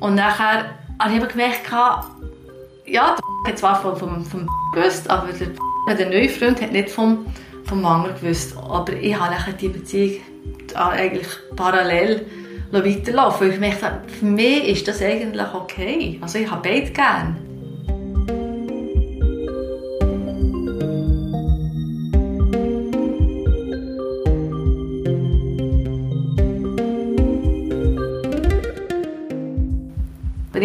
Und 0.00 0.14
nachher 0.14 0.78
habe 0.98 1.14
ich 1.14 1.28
gemerkt, 1.28 1.70
ja, 2.86 3.16
der 3.44 3.52
hat 3.52 3.58
zwar 3.58 3.80
vom, 3.80 3.96
vom, 3.96 4.24
vom 4.24 4.48
gewusst, 4.74 5.08
aber 5.08 5.28
der, 5.32 5.94
der 5.94 6.08
neue 6.08 6.28
Freund 6.28 6.60
hat 6.60 6.72
nicht 6.72 6.90
vom, 6.90 7.26
vom 7.64 7.82
Mangel 7.82 8.14
gewusst. 8.14 8.56
Aber 8.56 8.92
ich 8.92 9.18
habe 9.18 9.34
nachher 9.34 9.52
die 9.52 9.68
Beziehung 9.68 10.20
eigentlich 10.74 11.28
parallel 11.56 12.26
weiterlaufen. 12.72 13.46
Weil 13.46 13.54
ich 13.54 13.60
merkte, 13.60 14.02
für 14.18 14.24
mich 14.24 14.68
ist 14.68 14.88
das 14.88 15.02
eigentlich 15.02 15.54
okay. 15.54 16.18
Also 16.20 16.38
ich 16.38 16.50
habe 16.50 16.68
beide 16.68 16.90
gerne. 16.90 17.49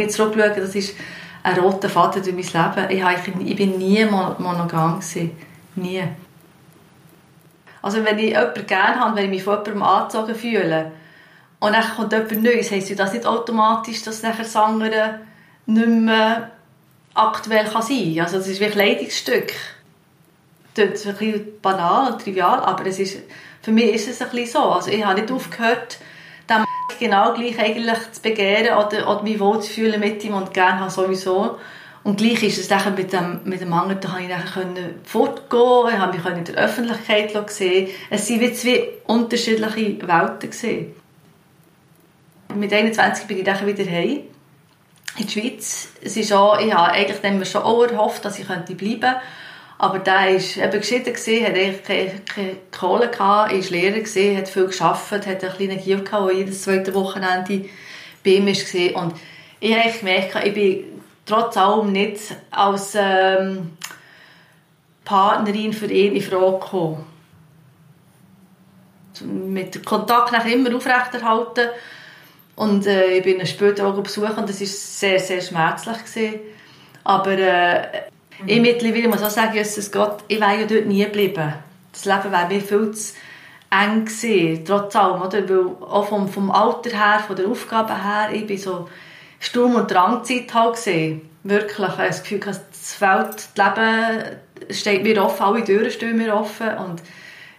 Ich 0.05 0.11
zurückschaue, 0.11 0.55
das 0.55 0.75
ist 0.75 0.95
ein 1.43 1.59
roter 1.59 1.89
Faden 1.89 2.23
durch 2.23 2.53
mein 2.53 2.87
Leben. 2.87 2.89
Ich, 2.89 3.49
ich 3.49 3.55
bin 3.55 3.77
nie 3.77 4.05
monogam. 4.05 4.99
Nie. 5.75 6.03
Also 7.81 8.03
wenn 8.03 8.17
ich 8.17 8.31
jemanden 8.31 8.65
gerne 8.65 8.99
habe, 8.99 9.15
wenn 9.15 9.25
ich 9.25 9.29
mich 9.29 9.43
von 9.43 9.63
jemandem 9.63 9.83
angezogen 9.83 10.33
fühle 10.33 10.91
und 11.59 11.73
dann 11.73 11.83
kommt 11.83 12.13
jemand 12.13 12.43
Neues, 12.43 12.71
heisst 12.71 12.97
das 12.97 13.13
nicht 13.13 13.27
automatisch, 13.27 14.01
dass 14.01 14.23
nachher 14.23 14.43
das 14.43 14.55
andere 14.55 15.19
nicht 15.67 15.87
mehr 15.87 16.49
aktuell 17.13 17.65
kann 17.65 17.83
sein 17.83 18.15
kann. 18.15 18.25
Also 18.25 18.37
das 18.37 18.47
ist 18.47 18.59
wie 18.59 18.65
ein 18.65 18.71
Kleidungsstück. 18.71 19.53
Das 20.73 21.05
ist 21.05 21.21
ein 21.21 21.45
banal 21.61 22.11
und 22.11 22.21
trivial, 22.21 22.59
aber 22.59 22.87
es 22.87 22.99
ist, 22.99 23.19
für 23.61 23.71
mich 23.71 23.93
ist 23.93 24.07
es 24.07 24.21
ein 24.21 24.29
bisschen 24.29 24.61
so. 24.61 24.69
Also 24.69 24.89
ich 24.89 25.05
habe 25.05 25.21
nicht 25.21 25.31
aufgehört, 25.31 25.99
den 26.49 26.65
genau 26.99 27.33
gleich 27.33 27.59
eigentlich 27.59 28.11
zu 28.11 28.21
begehren 28.21 28.77
oder, 28.77 29.09
oder 29.09 29.23
mich 29.23 29.39
wohl 29.39 29.61
zu 29.61 29.71
fühlen 29.71 29.99
mit 29.99 30.23
ihm 30.23 30.33
und 30.33 30.53
gerne 30.53 30.81
habe 30.81 30.91
sowieso. 30.91 31.57
Und 32.03 32.17
gleich 32.17 32.43
ist 32.43 32.59
es 32.59 32.67
dann 32.67 32.93
mit 32.93 33.11
dem, 33.13 33.41
mit 33.45 33.61
dem 33.61 33.69
Mangel, 33.69 33.97
da 33.99 34.09
konnte 34.09 34.23
ich 34.23 34.29
dann 34.29 34.95
fortgehen, 35.03 35.99
habe 35.99 36.15
mich 36.15 36.25
in 36.25 36.45
der 36.45 36.55
Öffentlichkeit 36.63 37.49
sehen. 37.49 37.89
Es 38.11 38.29
waren 38.29 38.41
wie 38.41 38.53
zwei 38.53 38.89
unterschiedliche 39.07 40.07
Welten. 40.07 40.51
Gewesen. 40.51 40.93
Mit 42.53 42.71
21 42.71 43.25
bin 43.25 43.39
ich 43.39 43.43
dann 43.43 43.65
wieder 43.65 43.83
heim 43.91 44.21
in 45.17 45.25
die 45.25 45.29
Schweiz. 45.29 45.89
Es 46.01 46.15
ist 46.15 46.31
auch, 46.31 46.59
ich 46.59 46.71
habe 46.71 46.91
eigentlich 46.91 47.21
dann 47.21 47.43
schon 47.43 47.63
auch 47.63 47.83
erhofft, 47.83 48.23
dass 48.23 48.37
ich 48.37 48.45
bleiben 48.45 48.77
könnte. 48.77 49.15
Aber 49.77 49.99
der 49.99 50.13
war 50.13 50.29
eben 50.31 50.79
geschieden, 50.79 51.13
gewesen, 51.13 51.83
keine, 51.83 52.57
Kohle 52.71 53.11
war 53.17 53.51
Lehrer, 53.51 53.99
gewesen, 53.99 54.37
hat 54.37 54.47
viel 54.47 54.67
gearbeitet, 54.67 55.27
hat 55.27 55.43
einen 55.43 55.53
kleinen 55.53 55.83
Gil 55.83 56.03
gehabt, 56.03 56.29
der 56.29 56.37
jedes 56.37 56.61
zweite 56.61 56.93
Wochenende 56.93 57.65
bei 58.23 58.31
ihm 58.31 58.47
war. 58.47 59.03
Und 59.03 59.15
ich 59.59 59.75
habe 59.75 59.97
gemerkt, 59.97 60.45
ich 60.45 60.53
bin 60.53 61.01
trotz 61.25 61.57
allem 61.57 61.91
nicht 61.91 62.21
als 62.51 62.95
ähm, 62.95 63.71
Partnerin 65.03 65.73
für 65.73 65.87
ihn 65.87 66.15
in 66.15 66.21
Frage 66.21 66.59
gekommen. 66.59 67.05
Mit 69.21 69.75
dem 69.75 69.85
Kontakt 69.85 70.31
nach 70.31 70.45
immer 70.45 70.75
aufrechterhalten 70.75 71.69
und 72.55 72.85
äh, 72.87 73.17
ich 73.17 73.23
bin 73.23 73.39
ihn 73.39 73.45
später 73.45 73.87
auch 73.87 74.01
besuchen 74.01 74.35
und 74.35 74.49
das 74.49 74.59
war 74.59 74.67
sehr, 74.67 75.19
sehr 75.19 75.41
schmerzlich. 75.41 75.97
Gewesen. 75.97 76.39
Aber 77.03 77.31
äh, 77.31 77.87
mhm. 78.41 78.47
ich 78.47 78.61
mittlerweile 78.61 79.07
muss 79.07 79.23
auch 79.23 79.29
sagen, 79.29 79.55
Jesus 79.55 79.91
Gott, 79.91 80.23
ich 80.27 80.39
wäre 80.39 80.61
ja 80.61 80.67
dort 80.67 80.85
nie 80.85 81.03
geblieben. 81.03 81.53
Das 81.91 82.05
Leben 82.05 82.31
wäre 82.31 82.47
mir 82.47 82.61
viel 82.61 82.91
zu 82.91 83.13
eng 83.69 84.05
gewesen, 84.05 84.65
trotz 84.65 84.95
allem, 84.95 85.21
oder? 85.21 85.47
Weil 85.49 85.65
auch 85.81 86.07
vom, 86.07 86.27
vom 86.27 86.51
Alter 86.51 86.91
her, 86.91 87.19
von 87.25 87.35
der 87.35 87.47
Aufgabe 87.47 87.93
her, 87.93 88.29
ich 88.31 88.45
bin 88.45 88.57
so 88.57 88.89
Sturm- 89.39 89.75
und 89.75 89.91
Drangzeit 89.91 90.53
halt 90.53 90.75
gesehen. 90.75 91.29
Wirklich. 91.43 91.87
Ich 91.87 91.97
habe 91.97 92.07
das 92.07 92.23
Gefühl, 92.23 92.39
das 92.39 92.93
Feld, 92.93 93.49
das 93.55 93.75
Leben 93.77 94.39
steht 94.71 95.03
mir 95.03 95.23
offen, 95.23 95.43
alle 95.43 95.63
Türen 95.63 95.91
stehen 95.91 96.17
mir 96.17 96.35
offen. 96.35 96.69
Und 96.77 97.01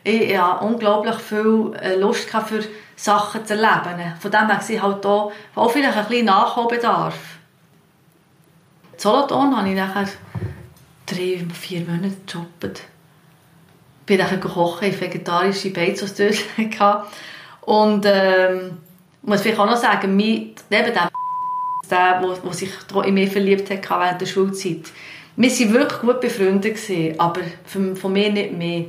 ich 0.02 0.36
habe 0.36 0.64
unglaublich 0.64 1.16
viel 1.16 1.72
äh, 1.80 1.96
Lust 1.96 2.28
für 2.30 2.64
Sachen 2.96 3.44
zu 3.44 3.54
erleben. 3.54 4.14
Von 4.18 4.30
dem 4.30 4.48
her 4.48 4.60
ich 4.66 4.82
halt 4.82 5.06
auch, 5.06 5.32
auch 5.54 5.70
vielleicht 5.70 5.96
ein 5.96 6.06
bisschen 6.06 6.26
Nachholbedarf. 6.26 7.16
Solothurn 8.96 9.56
habe 9.56 9.68
ich 9.68 9.76
nachher 9.76 10.08
drei, 11.06 11.44
vier 11.52 11.80
Monate 11.80 12.16
gejobbt. 12.26 12.80
Ich 14.00 14.06
bin 14.06 14.18
dann 14.18 14.40
gekocht, 14.40 14.82
ich 14.82 15.00
vegetarische 15.00 15.70
Beizos 15.70 16.14
dort. 16.14 16.36
Und 17.62 18.04
ähm, 18.06 18.78
muss 19.22 19.42
vielleicht 19.42 19.58
auch 19.58 19.66
noch 19.66 19.76
sagen, 19.76 20.16
neben 20.16 20.54
dem 20.70 21.08
der, 21.90 22.20
wo, 22.20 22.36
wo 22.42 22.52
sich 22.52 22.70
in 23.04 23.14
mich 23.14 23.30
verliebt 23.30 23.70
hat 23.70 23.88
während 23.88 24.20
der 24.20 24.26
Schulzeit. 24.26 24.90
Wir 25.36 25.50
waren 25.50 25.72
wirklich 25.72 26.00
gut 26.00 26.20
befreundet, 26.20 26.78
aber 27.18 27.40
von 27.64 28.12
mir 28.12 28.32
nicht 28.32 28.52
mehr. 28.52 28.86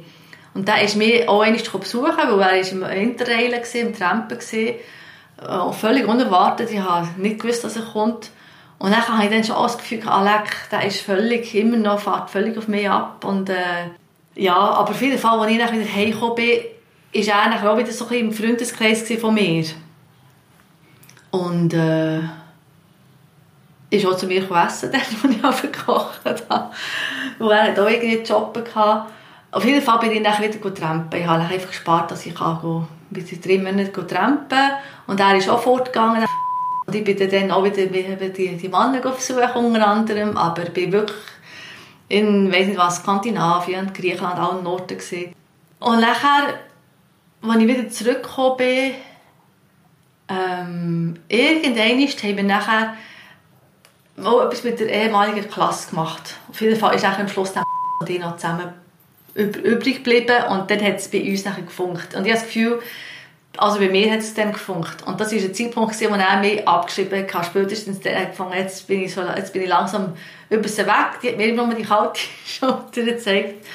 Und 0.53 0.67
der 0.67 0.81
ist 0.81 0.95
mich 0.95 1.27
auch 1.27 1.41
einmal 1.41 1.61
besuchen, 1.61 2.17
weil 2.17 2.59
er 2.59 2.71
im 2.71 2.83
Interrail 2.83 3.51
war, 3.51 3.75
im 3.75 3.95
Trampen 3.95 4.39
war. 4.39 5.69
Äh, 5.69 5.73
völlig 5.73 6.07
unerwartet. 6.07 6.71
Ich 6.71 6.79
habe 6.79 7.09
nicht 7.17 7.39
gewusst, 7.39 7.63
dass 7.63 7.75
er 7.75 7.83
kommt. 7.83 8.31
Und 8.79 8.91
dann 8.91 9.07
habe 9.07 9.23
ich 9.23 9.29
dann 9.31 9.43
schon 9.43 9.55
das 9.55 9.77
Gefühl, 9.77 10.07
Alec, 10.07 10.69
der 10.71 10.85
ist 10.85 11.01
völlig, 11.01 11.53
immer 11.55 11.77
noch, 11.77 11.99
fährt 11.99 12.29
völlig 12.29 12.57
auf 12.57 12.67
mich 12.67 12.89
ab. 12.89 13.23
Und, 13.25 13.49
äh, 13.49 13.89
ja, 14.35 14.55
aber 14.55 14.91
auf 14.91 15.01
jeden 15.01 15.17
Fall, 15.17 15.39
als 15.39 15.51
ich 15.51 15.57
dann 15.57 15.73
wieder 15.73 15.93
heimgekommen 15.93 16.35
bin, 16.35 17.27
war 17.27 17.63
er 17.63 17.71
auch 17.71 17.77
wieder 17.77 17.91
so 17.91 18.07
ein 18.07 18.15
im 18.15 18.31
Freundeskreis 18.31 19.11
von 19.19 19.33
mir. 19.33 19.65
Und, 21.31 21.73
äh, 21.73 22.19
ist 23.89 24.05
auch 24.05 24.17
zu 24.17 24.27
mir 24.27 24.43
essen, 24.43 24.91
dann, 24.91 25.01
als 25.01 25.35
ich 25.35 25.43
auch 25.43 25.61
gekocht 25.61 26.21
habe. 26.25 26.71
Und 27.39 27.49
er 27.49 27.63
hat 27.63 27.79
auch 27.79 27.89
irgendwie 27.89 28.17
Jobben 28.17 28.63
gehabt. 28.63 29.11
Auf 29.51 29.65
jeden 29.65 29.81
Fall 29.81 29.99
bin 29.99 30.11
ich 30.11 30.23
dann 30.23 30.43
wieder 30.43 30.75
trampen. 30.75 31.19
Ich 31.19 31.25
habe 31.25 31.41
einfach 31.41 31.67
gespart, 31.67 32.11
dass 32.11 32.25
ich 32.25 32.35
kann 32.35 32.87
bis 33.09 33.31
in 33.31 33.41
drei 33.41 33.57
Monate 33.57 34.05
trampen 34.05 34.71
Und 35.07 35.19
er 35.19 35.35
ist 35.37 35.49
auch 35.49 35.61
fortgegangen. 35.61 36.25
Und 36.87 36.95
ich 36.95 37.03
bin 37.03 37.17
dann 37.29 37.51
auch 37.51 37.65
wieder 37.65 37.85
die, 37.85 38.55
die 38.55 38.69
Männer 38.69 39.01
besuchen, 39.01 39.43
unter 39.55 39.85
anderem. 39.85 40.37
Aber 40.37 40.63
ich 40.63 40.69
bin 40.71 40.93
wirklich 40.93 41.17
in, 42.07 42.49
weiss 42.51 42.67
nicht 42.67 42.77
was, 42.77 42.97
Skandinavien, 42.97 43.91
Griechenland, 43.93 44.39
auch 44.39 44.57
im 44.57 44.63
Norden 44.63 44.97
gesehen. 44.97 45.35
Und 45.79 45.99
nachher, 45.99 46.59
als 47.41 47.57
ich 47.57 47.67
wieder 47.67 47.89
zurückgekommen 47.89 48.57
bin, 48.57 48.91
ähm, 50.29 51.19
irgendwann 51.27 51.99
haben 51.99 52.37
wir 52.37 52.43
nachher 52.43 52.93
auch 54.23 54.41
etwas 54.45 54.63
mit 54.63 54.79
der 54.79 54.89
ehemaligen 54.89 55.49
Klasse 55.49 55.89
gemacht. 55.89 56.35
Auf 56.49 56.61
jeden 56.61 56.79
Fall 56.79 56.95
ist 56.95 57.03
am 57.03 57.27
Schluss 57.27 57.53
die 58.07 58.19
noch 58.19 58.37
zusammen 58.37 58.73
übrig 59.35 60.03
geblieben 60.03 60.45
und 60.49 60.71
dann 60.71 60.81
hat 60.81 60.95
es 60.95 61.09
bei 61.09 61.21
uns 61.21 61.45
nachher 61.45 61.63
gefunkt. 61.63 62.15
Und 62.15 62.25
ich 62.25 62.31
habe 62.31 62.41
das 62.41 62.45
Gefühl, 62.45 62.81
also 63.57 63.79
bei 63.79 63.89
mir 63.89 64.11
hat 64.11 64.19
es 64.19 64.33
dann 64.33 64.51
gefunkt. 64.51 65.03
Und 65.05 65.19
das 65.19 65.31
war 65.31 65.39
ein 65.39 65.53
Zeitpunkt, 65.53 65.99
wo 65.99 66.15
er 66.15 66.39
mich 66.39 66.67
abgeschrieben 66.67 67.25
hat. 67.31 67.45
Spätestens 67.45 67.99
dann 67.99 68.15
hat 68.15 68.29
gefunden, 68.31 68.53
jetzt 68.53 68.87
bin 68.87 69.03
ich, 69.03 69.13
so, 69.13 69.21
jetzt 69.21 69.53
bin 69.53 69.63
ich 69.63 69.69
langsam 69.69 70.13
über 70.49 70.67
sie 70.67 70.85
weg. 70.85 71.19
Die 71.21 71.29
hat 71.29 71.37
mir 71.37 71.47
immer 71.47 71.73
die 71.73 71.83
kalte 71.83 72.19
Schulter 72.45 73.03
gezeigt. 73.03 73.65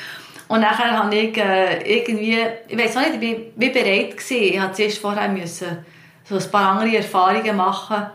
Und 0.48 0.60
nachher 0.60 0.98
habe 0.98 1.14
ich 1.14 1.36
äh, 1.36 1.98
irgendwie, 1.98 2.38
ich 2.68 2.78
weiß 2.78 2.96
auch 2.96 3.00
nicht, 3.00 3.14
ich 3.14 3.20
bin 3.20 3.52
wie 3.56 3.70
bereit 3.70 4.16
gewesen. 4.16 4.42
Ich 4.42 4.56
musste 4.56 4.72
zuerst 4.74 4.98
vorher 4.98 5.28
müssen 5.28 5.78
so 6.24 6.36
ein 6.36 6.50
paar 6.50 6.72
andere 6.72 6.98
Erfahrungen 6.98 7.56
machen 7.56 8.06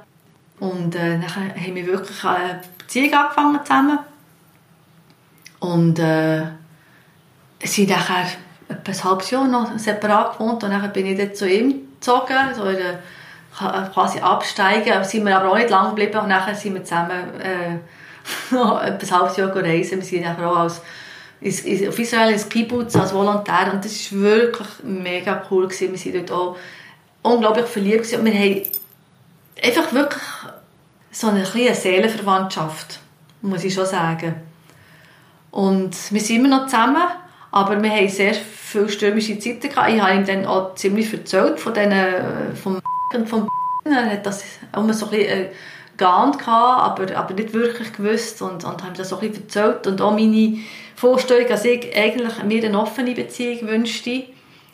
und 0.59 0.95
äh, 0.95 1.19
dann 1.19 1.35
haben 1.35 1.75
wir 1.75 1.85
wirklich 1.85 2.23
eine 2.23 2.61
Beziehung 2.77 3.13
angefangen 3.13 3.59
zusammen. 3.63 3.99
Und 5.59 5.99
äh, 5.99 6.43
sind 7.63 7.89
nachher 7.89 8.27
etwa 8.69 8.91
ein 8.91 9.03
halbes 9.03 9.31
Jahr 9.31 9.47
noch 9.47 9.77
separat 9.77 10.37
gewohnt 10.37 10.63
und 10.63 10.71
dann 10.71 10.93
bin 10.93 11.05
ich 11.05 11.17
dann 11.17 11.33
zu 11.33 11.49
ihm 11.49 11.87
gezogen, 11.95 12.53
so 12.55 12.65
in 12.65 12.77
der, 12.77 12.99
quasi 13.93 14.19
absteigen. 14.19 15.03
Sind 15.03 15.25
wir 15.25 15.37
aber 15.37 15.51
auch 15.51 15.57
nicht 15.57 15.69
lang 15.69 15.89
geblieben 15.89 16.19
und 16.19 16.29
dann 16.29 16.55
sind 16.55 16.73
wir 16.73 16.83
zusammen 16.83 17.41
äh, 17.41 17.77
noch 18.53 18.81
etwa 18.81 19.15
ein 19.15 19.19
halbes 19.19 19.37
Jahr 19.37 19.55
reisen. 19.55 19.99
Wir 19.99 20.05
sind 20.05 20.21
nachher 20.21 20.49
auch 20.49 20.57
als 20.57 20.81
auf 21.39 21.99
Israel 21.99 22.33
ins 22.33 22.49
Kibbutz 22.49 22.95
als 22.95 23.13
Volontär 23.13 23.71
und 23.71 23.85
das 23.85 24.11
war 24.11 24.21
wirklich 24.21 24.67
mega 24.83 25.43
cool. 25.51 25.67
Gewesen. 25.67 25.93
Wir 25.93 26.13
waren 26.13 26.25
dort 26.25 26.39
auch 26.39 26.57
unglaublich 27.21 27.65
verliebt 27.65 28.03
gewesen. 28.03 28.19
und 28.19 28.25
wir 28.25 28.33
haben 28.33 28.61
einfach 29.63 29.93
wirklich 29.93 30.23
so 31.11 31.27
eine 31.27 31.43
kleine 31.43 31.73
Seelenverwandtschaft, 31.73 32.99
muss 33.41 33.63
ich 33.63 33.73
schon 33.73 33.85
sagen. 33.85 34.35
Und 35.51 35.95
wir 36.11 36.21
sind 36.21 36.37
immer 36.37 36.49
noch 36.49 36.65
zusammen, 36.65 37.07
aber 37.57 37.81
wir 37.81 37.89
haben 37.89 38.07
sehr 38.07 38.33
viele 38.33 38.89
stürmische 38.89 39.39
Zeiten 39.39 39.69
gehabt. 39.69 39.89
Ich 39.89 40.01
habe 40.01 40.13
ihm 40.15 40.25
dann 40.25 40.45
auch 40.45 40.75
ziemlich 40.75 41.11
erzählt 41.11 41.59
von 41.59 41.73
denen, 41.73 42.55
vom 42.55 42.79
und 43.15 43.27
vom 43.27 43.49
er 43.85 44.11
hat 44.11 44.25
das 44.25 44.43
immer 44.75 44.93
so 44.93 45.05
ein 45.05 45.11
bisschen 45.11 45.29
äh, 45.29 45.49
geahnt 45.97 46.47
aber, 46.47 47.15
aber 47.15 47.33
nicht 47.33 47.53
wirklich 47.53 47.91
gewusst 47.93 48.41
und, 48.41 48.63
und 48.63 48.83
haben 48.83 48.93
das 48.95 49.09
so 49.09 49.17
ein 49.17 49.29
bisschen 49.29 49.45
erzählt 49.45 49.87
und 49.87 49.99
auch 50.01 50.11
meine 50.11 50.59
Vorstellung, 50.95 51.47
dass 51.47 51.65
ich 51.65 51.95
eigentlich 51.97 52.43
mir 52.43 52.63
eine 52.63 52.79
offene 52.79 53.15
Beziehung 53.15 53.67
wünschte, 53.67 54.23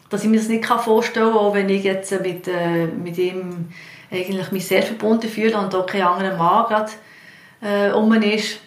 dass 0.10 0.24
ich 0.24 0.30
mir 0.30 0.38
das 0.38 0.50
nicht 0.50 0.66
vorstellen 0.66 1.32
kann, 1.32 1.38
auch 1.38 1.54
wenn 1.54 1.70
ich 1.70 1.84
jetzt 1.84 2.12
mit, 2.22 2.48
äh, 2.48 2.88
mit 2.88 3.18
ihm 3.18 3.70
eigentlich 4.12 4.52
mich 4.52 4.68
sehr 4.68 4.84
verbunden 4.84 5.30
fühle 5.30 5.58
und 5.58 5.74
auch 5.74 5.86
kein 5.86 6.04
anderer 6.04 6.38
Mann 6.38 6.68
gerade 6.68 6.92
äh, 7.62 7.92
um 7.92 8.14
ist. 8.22 8.60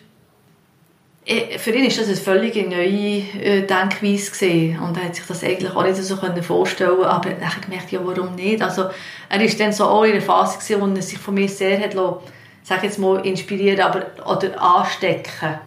Äh, 1.26 1.58
für 1.58 1.72
ihn 1.72 1.84
ist 1.84 1.98
das 1.98 2.06
eine 2.06 2.16
völlig 2.16 2.54
neue 2.54 2.86
äh, 2.86 3.66
Denkweise 3.66 4.30
gewesen. 4.30 4.78
und 4.78 4.96
er 4.96 5.06
hat 5.06 5.16
sich 5.16 5.26
das 5.26 5.42
eigentlich 5.42 5.74
auch 5.74 5.82
nicht 5.82 5.96
so 5.96 6.16
vorstellen 6.42 7.02
aber 7.02 7.30
er 7.30 7.54
hat 7.54 7.62
gemerkt, 7.62 7.90
ja, 7.90 8.00
warum 8.02 8.36
nicht? 8.36 8.62
Also, 8.62 8.84
er 9.28 9.40
ist 9.40 9.58
dann 9.58 9.72
so 9.72 9.84
auch 9.86 10.04
in 10.04 10.12
einer 10.12 10.20
Phase 10.20 10.58
gewesen, 10.58 10.80
wo 10.80 10.96
er 10.96 11.02
sich 11.02 11.18
von 11.18 11.34
mir 11.34 11.48
sehr 11.48 11.80
hat 11.80 11.94
lassen, 11.94 12.18
sag 12.62 12.84
jetzt 12.84 13.00
mal, 13.00 13.26
inspirieren 13.26 13.80
aber, 13.80 14.06
oder 14.24 14.62
anstecken. 14.62 15.58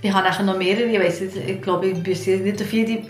Ich 0.00 0.12
habe 0.12 0.26
nachher 0.26 0.44
noch 0.44 0.56
mehrere, 0.56 0.84
ich, 0.84 0.98
weiss, 0.98 1.20
ich 1.20 1.60
glaube, 1.60 1.88
ich 1.88 2.06
muss 2.06 2.26
nicht 2.26 2.62
auf 2.62 2.72
jede 2.72 3.02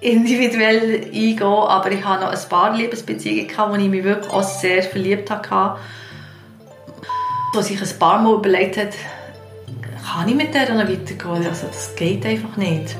individuell 0.00 1.04
eingehen, 1.04 1.42
aber 1.42 1.90
ich 1.92 2.04
habe 2.04 2.24
noch 2.24 2.32
ein 2.32 2.48
paar 2.48 2.76
Liebesbeziehungen 2.76 3.46
gehabt, 3.46 3.72
wo 3.72 3.76
ich 3.76 3.88
mich 3.88 4.04
wirklich 4.04 4.32
auch 4.32 4.42
sehr 4.42 4.82
verliebt 4.82 5.30
habe. 5.30 5.78
Wo 7.54 7.60
sich 7.60 7.80
ein 7.80 7.98
paar 7.98 8.20
Mal 8.20 8.34
überlegt 8.34 8.76
hat, 8.76 8.94
kann 10.12 10.28
ich 10.28 10.34
mit 10.34 10.52
der 10.52 10.74
noch 10.74 10.88
weitergehen? 10.88 11.46
Also 11.46 11.66
das 11.68 11.94
geht 11.96 12.24
einfach 12.26 12.56
nicht. 12.56 12.96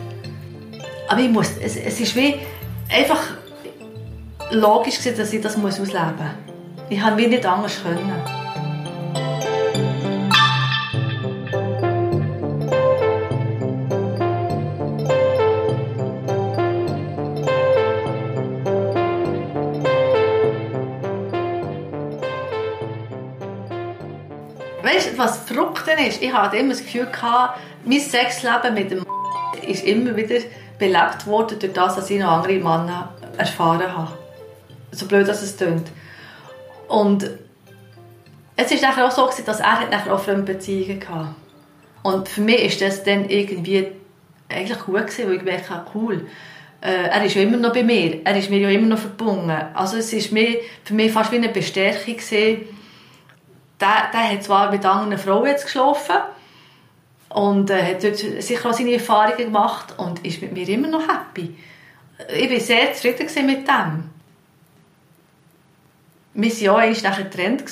Aber 1.08 1.20
ich 1.20 1.28
muss, 1.28 1.50
es, 1.62 1.76
es 1.76 2.00
ist 2.00 2.16
wie 2.16 2.36
einfach 2.90 3.22
logisch 4.50 4.98
gewesen, 4.98 5.18
dass 5.18 5.32
ich 5.32 5.42
das 5.42 5.56
muss 5.56 5.78
ausleben 5.78 6.16
muss. 6.16 6.86
Ich 6.88 7.00
habe 7.00 7.20
nicht 7.28 7.44
anders 7.44 7.82
können. 7.82 8.42
was 25.22 25.38
verrückt 25.44 25.71
ist, 25.98 26.22
ich 26.22 26.32
hatte 26.32 26.56
immer 26.56 26.70
das 26.70 26.80
Gefühl, 26.80 27.06
gehabt, 27.06 27.58
mein 27.84 28.00
Sexleben 28.00 28.74
mit 28.74 28.90
dem 28.90 29.06
ist 29.66 29.84
immer 29.84 30.16
wieder 30.16 30.36
belebt 30.78 31.26
worden 31.26 31.58
durch 31.58 31.72
das, 31.72 31.96
dass 31.96 32.10
ich 32.10 32.18
noch 32.18 32.32
andere 32.32 32.54
Männer 32.54 33.14
erfahren 33.36 33.96
habe. 33.96 34.12
So 34.90 35.06
blöd, 35.06 35.28
dass 35.28 35.42
es 35.42 35.56
klingt. 35.56 35.88
Und 36.88 37.30
es 38.56 38.82
war 38.82 39.06
auch 39.06 39.10
so, 39.10 39.30
dass 39.44 39.60
er 39.60 39.88
nachher 39.90 40.12
auch 40.12 40.20
Fremdbeziehungen 40.20 41.00
hatte. 41.08 41.34
Und 42.02 42.28
für 42.28 42.40
mich 42.40 42.64
ist 42.64 42.80
das 42.80 43.04
dann 43.04 43.28
irgendwie 43.28 43.88
eigentlich 44.48 44.78
gut 44.80 45.06
gewesen, 45.06 45.26
weil 45.26 45.34
ich 45.34 45.38
gemerkt 45.38 45.70
habe, 45.70 45.86
cool, 45.94 46.26
äh, 46.80 47.08
er 47.08 47.24
ist 47.24 47.34
ja 47.34 47.42
immer 47.42 47.56
noch 47.56 47.72
bei 47.72 47.84
mir, 47.84 48.20
er 48.24 48.36
ist 48.36 48.50
mir 48.50 48.58
ja 48.58 48.68
immer 48.68 48.88
noch 48.88 48.98
verbunden. 48.98 49.56
Also 49.72 49.96
es 49.96 50.30
mir, 50.32 50.58
für 50.84 50.94
mich 50.94 51.12
fast 51.12 51.30
wie 51.32 51.36
eine 51.36 51.48
Bestärkung 51.48 52.16
gewesen, 52.16 52.62
der, 53.82 54.10
der 54.12 54.32
hat 54.32 54.44
zwar 54.44 54.70
mit 54.70 54.84
anderen 54.86 55.18
Frauen 55.18 55.46
jetzt 55.46 55.64
geschlafen 55.64 56.16
und 57.28 57.70
äh, 57.70 57.94
hat 57.94 58.04
dort 58.04 58.16
sicher 58.16 58.70
auch 58.70 58.72
seine 58.72 58.94
Erfahrungen 58.94 59.36
gemacht 59.36 59.98
und 59.98 60.24
ist 60.24 60.40
mit 60.40 60.52
mir 60.52 60.68
immer 60.68 60.88
noch 60.88 61.02
happy. 61.08 61.56
Ich 62.34 62.50
war 62.50 62.60
sehr 62.60 62.92
zufrieden 62.94 63.46
mit 63.46 63.66
dem. 63.68 64.10
Wir 66.34 66.50
waren 66.50 66.60
ja 66.60 66.76
einmal 66.76 67.02
nachher 67.02 67.24
getrennt. 67.24 67.64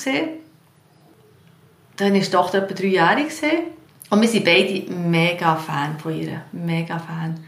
Dann 1.96 2.12
war 2.12 2.20
die 2.20 2.30
Tochter 2.30 2.68
etwa 2.68 2.84
Jahre. 2.84 3.26
Und 4.10 4.20
wir 4.20 4.28
sind 4.28 4.44
beide 4.44 4.90
mega 4.92 5.54
Fan 5.56 5.98
von 5.98 6.14
ihr. 6.14 6.42
Mega 6.52 6.98
Fan. 6.98 7.44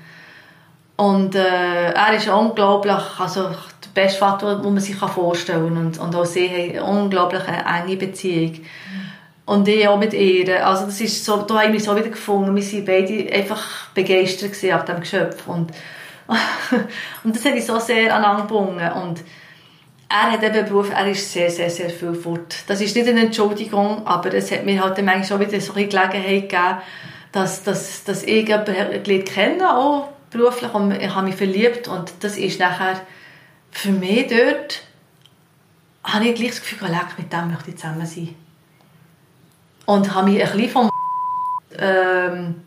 Und 0.97 1.35
äh, 1.35 1.91
er 1.91 2.15
ist 2.15 2.29
unglaublich, 2.29 3.03
also 3.19 3.51
beste 3.95 4.19
Vater, 4.19 4.57
den 4.57 4.75
man 4.75 4.83
sich 4.83 4.97
vorstellen 4.97 5.75
kann. 5.75 5.87
Und, 5.87 5.99
und 5.99 6.15
auch 6.15 6.25
sie 6.25 6.49
haben 6.49 6.71
eine 6.71 6.85
unglaublich 6.85 7.43
enge 7.47 7.97
Beziehung. 7.97 8.61
Und 9.45 9.69
ich 9.69 9.87
auch 9.89 9.99
mit 9.99 10.13
ihr. 10.13 10.67
Also 10.67 10.87
das 10.87 11.01
ist 11.01 11.25
so, 11.25 11.43
da 11.43 11.55
habe 11.55 11.67
ich 11.67 11.73
mich 11.73 11.85
so 11.85 11.97
wieder 11.97 12.09
gefunden. 12.09 12.55
Wir 12.55 12.63
waren 12.63 12.85
beide 12.85 13.33
einfach 13.35 13.89
begeistert 13.95 14.53
auf 14.75 14.85
diesem 14.85 15.01
Geschöpf. 15.01 15.49
Und, 15.49 15.73
und 17.25 17.37
das 17.37 17.45
hat 17.45 17.55
ich 17.55 17.67
so 17.67 17.79
sehr 17.79 18.15
aneinander 18.15 18.43
gebunden. 18.43 18.93
Und 18.93 19.23
er 20.09 20.33
hat 20.33 20.43
eben 20.43 20.67
Beruf, 20.67 20.91
er 20.91 21.11
ist 21.11 21.33
sehr, 21.33 21.51
sehr, 21.51 21.71
sehr 21.71 21.91
viel 21.91 22.15
fort. 22.15 22.57
Das 22.67 22.81
ist 22.81 22.95
nicht 22.95 23.09
eine 23.09 23.21
Entschuldigung, 23.21 24.07
aber 24.07 24.33
es 24.35 24.53
hat 24.53 24.65
mir 24.65 24.83
halt 24.83 25.03
manchmal 25.03 25.25
schon 25.25 25.41
wieder 25.41 25.61
so 25.61 25.73
eine 25.73 25.87
Gelegenheit 25.87 26.49
gegeben, 26.49 26.79
dass, 27.33 27.63
dass, 27.63 28.05
dass 28.05 28.23
ich 28.23 28.47
jemanden 28.47 29.25
kenne, 29.25 29.75
auch 29.75 30.09
beruflich, 30.31 30.73
und 30.75 30.93
ich 30.93 31.15
habe 31.15 31.27
mich 31.27 31.37
verliebt 31.37 31.89
und 31.89 32.13
das 32.21 32.37
ist 32.37 32.61
nachher 32.61 33.01
für 33.73 33.91
mich 33.91 34.29
dort 34.29 34.83
habe 36.05 36.27
ich 36.27 36.35
gleich 36.37 36.51
das 36.51 36.61
Gefühl, 36.61 36.89
leck, 36.89 37.19
mit 37.19 37.33
dem 37.33 37.51
möchte 37.51 37.71
ich 37.71 37.79
zusammen 37.79 38.07
sein. 38.07 38.35
Und 39.87 40.15
habe 40.15 40.31
mich 40.31 40.43
ein 40.43 40.53
bisschen 40.53 40.71
vom 40.71 40.91
ähm, 41.79 42.63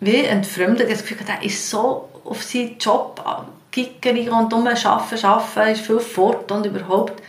wie 0.00 0.24
entfremdet. 0.24 0.90
Das 0.90 1.02
Gefühl, 1.02 1.24
der 1.26 1.42
ist 1.42 1.70
so 1.70 2.10
auf 2.24 2.42
seinen 2.42 2.78
Job 2.78 3.24
kicken 3.72 4.28
und 4.28 4.52
arbeiten, 4.52 5.24
arbeiten, 5.24 5.72
ist 5.72 5.86
viel 5.86 6.00
fort 6.00 6.50
und 6.52 6.66
überhaupt. 6.66 7.22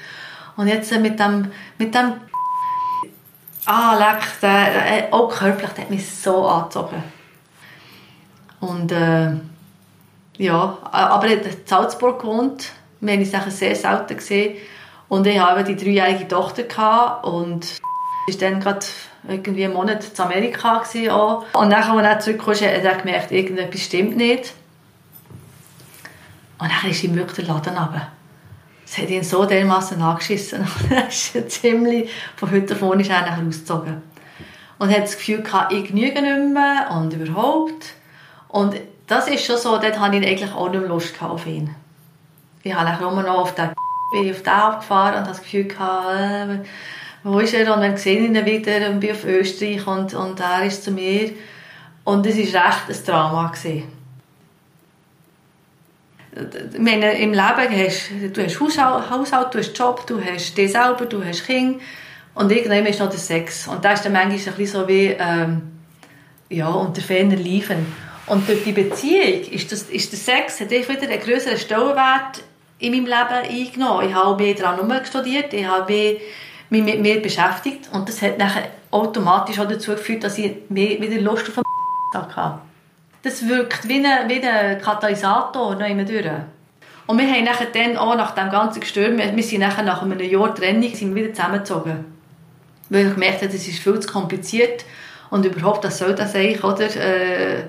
Und 0.58 0.68
jetzt 0.68 0.92
mit 1.00 1.20
dem, 1.20 1.52
mit 1.78 1.96
dem 1.96 2.14
ah, 3.66 3.96
leck, 3.98 4.42
der, 4.42 5.14
auch 5.14 5.30
körperlich, 5.30 5.72
der 5.72 5.84
hat 5.86 5.90
mich 5.90 6.10
so 6.10 6.46
angezogen. 6.46 7.04
Und 8.60 8.92
äh, 8.92 9.32
ja, 10.38 10.78
aber 10.92 11.28
er 11.28 11.46
in 11.46 11.66
Salzburg 11.66 12.20
gewohnt 12.20 12.72
wir 13.02 13.14
haben 13.14 13.46
uns 13.46 13.60
sehr 13.60 13.76
selten 13.76 14.18
gesehen. 14.18 14.58
Und 15.08 15.26
ich 15.26 15.40
hatte 15.40 15.64
die 15.64 15.76
dreijährige 15.76 16.28
Tochter 16.28 16.64
gehabt 16.64 17.26
und 17.26 17.80
war 18.28 18.38
dann 18.40 18.60
gerade 18.60 18.86
irgendwie 19.28 19.66
einen 19.66 19.74
Monat 19.74 20.06
in 20.06 20.24
Amerika. 20.24 20.84
Auch. 21.12 21.46
Und 21.54 21.72
dann, 21.72 21.74
als 21.74 22.28
er 22.28 22.38
zurückkam, 22.38 22.54
hat 22.54 22.84
er 22.84 22.96
gemerkt, 22.96 23.32
irgendetwas 23.32 23.82
stimmt 23.82 24.18
nicht. 24.18 24.54
Und 26.60 26.70
dann 26.70 26.92
ist 26.92 27.04
ihm 27.04 27.16
wirklich 27.16 27.48
der 27.48 27.56
Laden 27.56 27.78
runter. 27.78 28.10
Es 28.86 28.98
hat 28.98 29.10
ihn 29.10 29.24
so 29.24 29.46
dermaßen 29.46 30.02
angeschissen. 30.02 30.68
er 30.90 31.08
ist 31.08 31.52
ziemlich, 31.52 32.10
von 32.36 32.52
heute 32.52 32.74
auf 32.74 32.82
morgen 32.82 33.00
ist 33.00 33.10
er 33.10 33.22
nachher. 33.22 34.02
Und 34.80 34.90
hat 34.90 35.04
das 35.04 35.18
Gefühl 35.18 35.42
gehabt, 35.42 35.72
ich 35.74 35.88
genüge 35.88 36.22
nicht 36.22 36.54
mehr 36.54 36.90
und 36.92 37.14
überhaupt. 37.14 37.94
Und 38.48 38.76
das 39.08 39.28
ist 39.28 39.46
schon 39.46 39.58
so, 39.58 39.78
dort 39.78 40.00
hatte 40.00 40.18
ich 40.18 40.28
eigentlich 40.28 40.52
auch 40.52 40.70
nicht 40.70 40.82
mehr 40.82 40.90
Lust 40.90 41.22
auf 41.22 41.46
ihn 41.48 41.76
ich 42.64 42.74
habe 42.74 43.02
nur 43.02 43.24
noch 43.24 43.40
auf 43.40 43.56
den, 43.56 43.70
bin 44.12 44.32
auf 44.32 44.42
den 44.42 44.54
abgefahren 44.54 45.14
und 45.16 45.20
habe 45.22 45.30
das 45.30 45.42
Gefühl 45.42 45.66
gehabt, 45.66 46.66
äh, 46.66 46.68
wo 47.24 47.40
ist 47.40 47.54
er? 47.54 47.74
Und 47.74 47.82
dann 47.82 47.98
sehe 47.98 48.20
ich 48.20 48.26
ihn 48.26 48.46
wieder 48.46 48.90
und 48.90 49.00
bin 49.00 49.12
auf 49.12 49.26
Österreich 49.26 49.86
und, 49.86 50.14
und 50.14 50.40
er 50.40 50.66
ist 50.66 50.84
zu 50.84 50.92
mir. 50.92 51.32
Und 52.04 52.26
es 52.26 52.38
war 52.54 52.68
recht 52.68 52.90
ein 52.90 53.06
Drama. 53.06 53.48
Gewesen. 53.48 53.84
Ich 56.74 56.80
meine, 56.80 57.20
im 57.20 57.34
Leben 57.34 57.86
hast 57.86 58.12
du 58.34 58.44
hast 58.44 58.60
Haushalt, 58.60 59.10
Haushalt, 59.10 59.54
du 59.54 59.58
hast 59.58 59.78
Job, 59.78 60.06
du 60.08 60.24
hast 60.24 60.56
dich 60.56 60.72
selber, 60.72 61.06
du 61.06 61.24
hast 61.24 61.46
Kinder 61.46 61.80
und 62.36 62.52
irgendwann 62.52 62.86
ist 62.86 63.00
noch 63.00 63.10
der 63.10 63.20
Sex. 63.20 63.68
Und 63.68 63.84
das 63.84 63.96
ist 63.96 64.06
dann 64.06 64.14
manchmal 64.14 64.38
ein 64.38 64.58
bisschen 64.58 64.82
so 64.82 64.88
wie 64.88 65.16
ähm, 65.20 65.62
ja, 66.50 66.70
unter 66.70 67.02
ferner 67.02 67.36
Liefen. 67.36 67.86
Und 68.28 68.48
durch 68.48 68.64
die 68.64 68.72
Beziehung 68.72 69.42
ist, 69.52 69.72
das, 69.72 69.84
ist 69.84 70.12
der 70.12 70.20
Sex 70.20 70.60
hat 70.62 70.70
wieder 70.70 70.88
einen 70.88 71.20
größeren 71.20 71.58
Stellenwert 71.58 72.44
in 72.80 72.92
meinem 72.92 73.06
Leben 73.06 73.68
eingenommen. 73.68 74.10
Ich 74.10 74.16
habe 74.16 74.44
mehr 74.44 74.54
daran 74.56 75.06
studiert, 75.06 75.54
ich 75.54 75.68
habe 75.68 76.20
mich 76.70 76.84
mit 76.84 77.02
mir 77.02 77.22
beschäftigt 77.22 77.90
und 77.94 78.08
das 78.08 78.22
hat 78.22 78.38
nachher 78.38 78.70
automatisch 78.92 79.60
auch 79.60 79.68
dazu 79.68 79.92
geführt, 79.92 80.24
dass 80.24 80.38
ich 80.38 80.54
mehr 80.70 81.00
wieder 81.02 81.22
Lust 81.22 81.48
auf 81.50 81.56
den 81.56 82.22
hatte. 82.36 82.60
Das 83.22 83.48
wirkt 83.48 83.88
wie 83.88 84.06
ein, 84.06 84.30
wie 84.30 84.42
ein 84.42 84.82
Katalysator 84.82 85.76
noch 85.76 85.88
immer 85.88 86.06
durch. 86.06 86.26
Und 87.06 87.18
wir 87.18 87.28
haben 87.28 87.44
nachher 87.44 87.68
dann 87.74 87.98
auch 87.98 88.16
nach 88.16 88.32
dem 88.32 88.50
ganzen 88.50 88.80
Gestürm, 88.80 89.18
wir 89.18 89.44
sind 89.44 89.62
nachher 89.62 89.84
nach 89.84 90.02
einem 90.02 90.20
Jahr 90.20 90.54
Trennung 90.54 90.94
sind 90.94 91.16
wir 91.16 91.24
wieder 91.24 91.34
zusammengezogen. 91.34 92.06
Weil 92.90 93.08
ich 93.08 93.14
gemerkt 93.14 93.42
habe, 93.42 93.52
das 93.52 93.68
ist 93.68 93.80
viel 93.80 94.00
zu 94.00 94.08
kompliziert 94.08 94.86
Und 95.30 95.46
überhaupt, 95.46 95.84
das 95.84 95.98
soll 95.98 96.16
das 96.16 96.36
eigentlich, 96.36 96.64
oder? 96.64 96.86
Äh, 96.86 97.64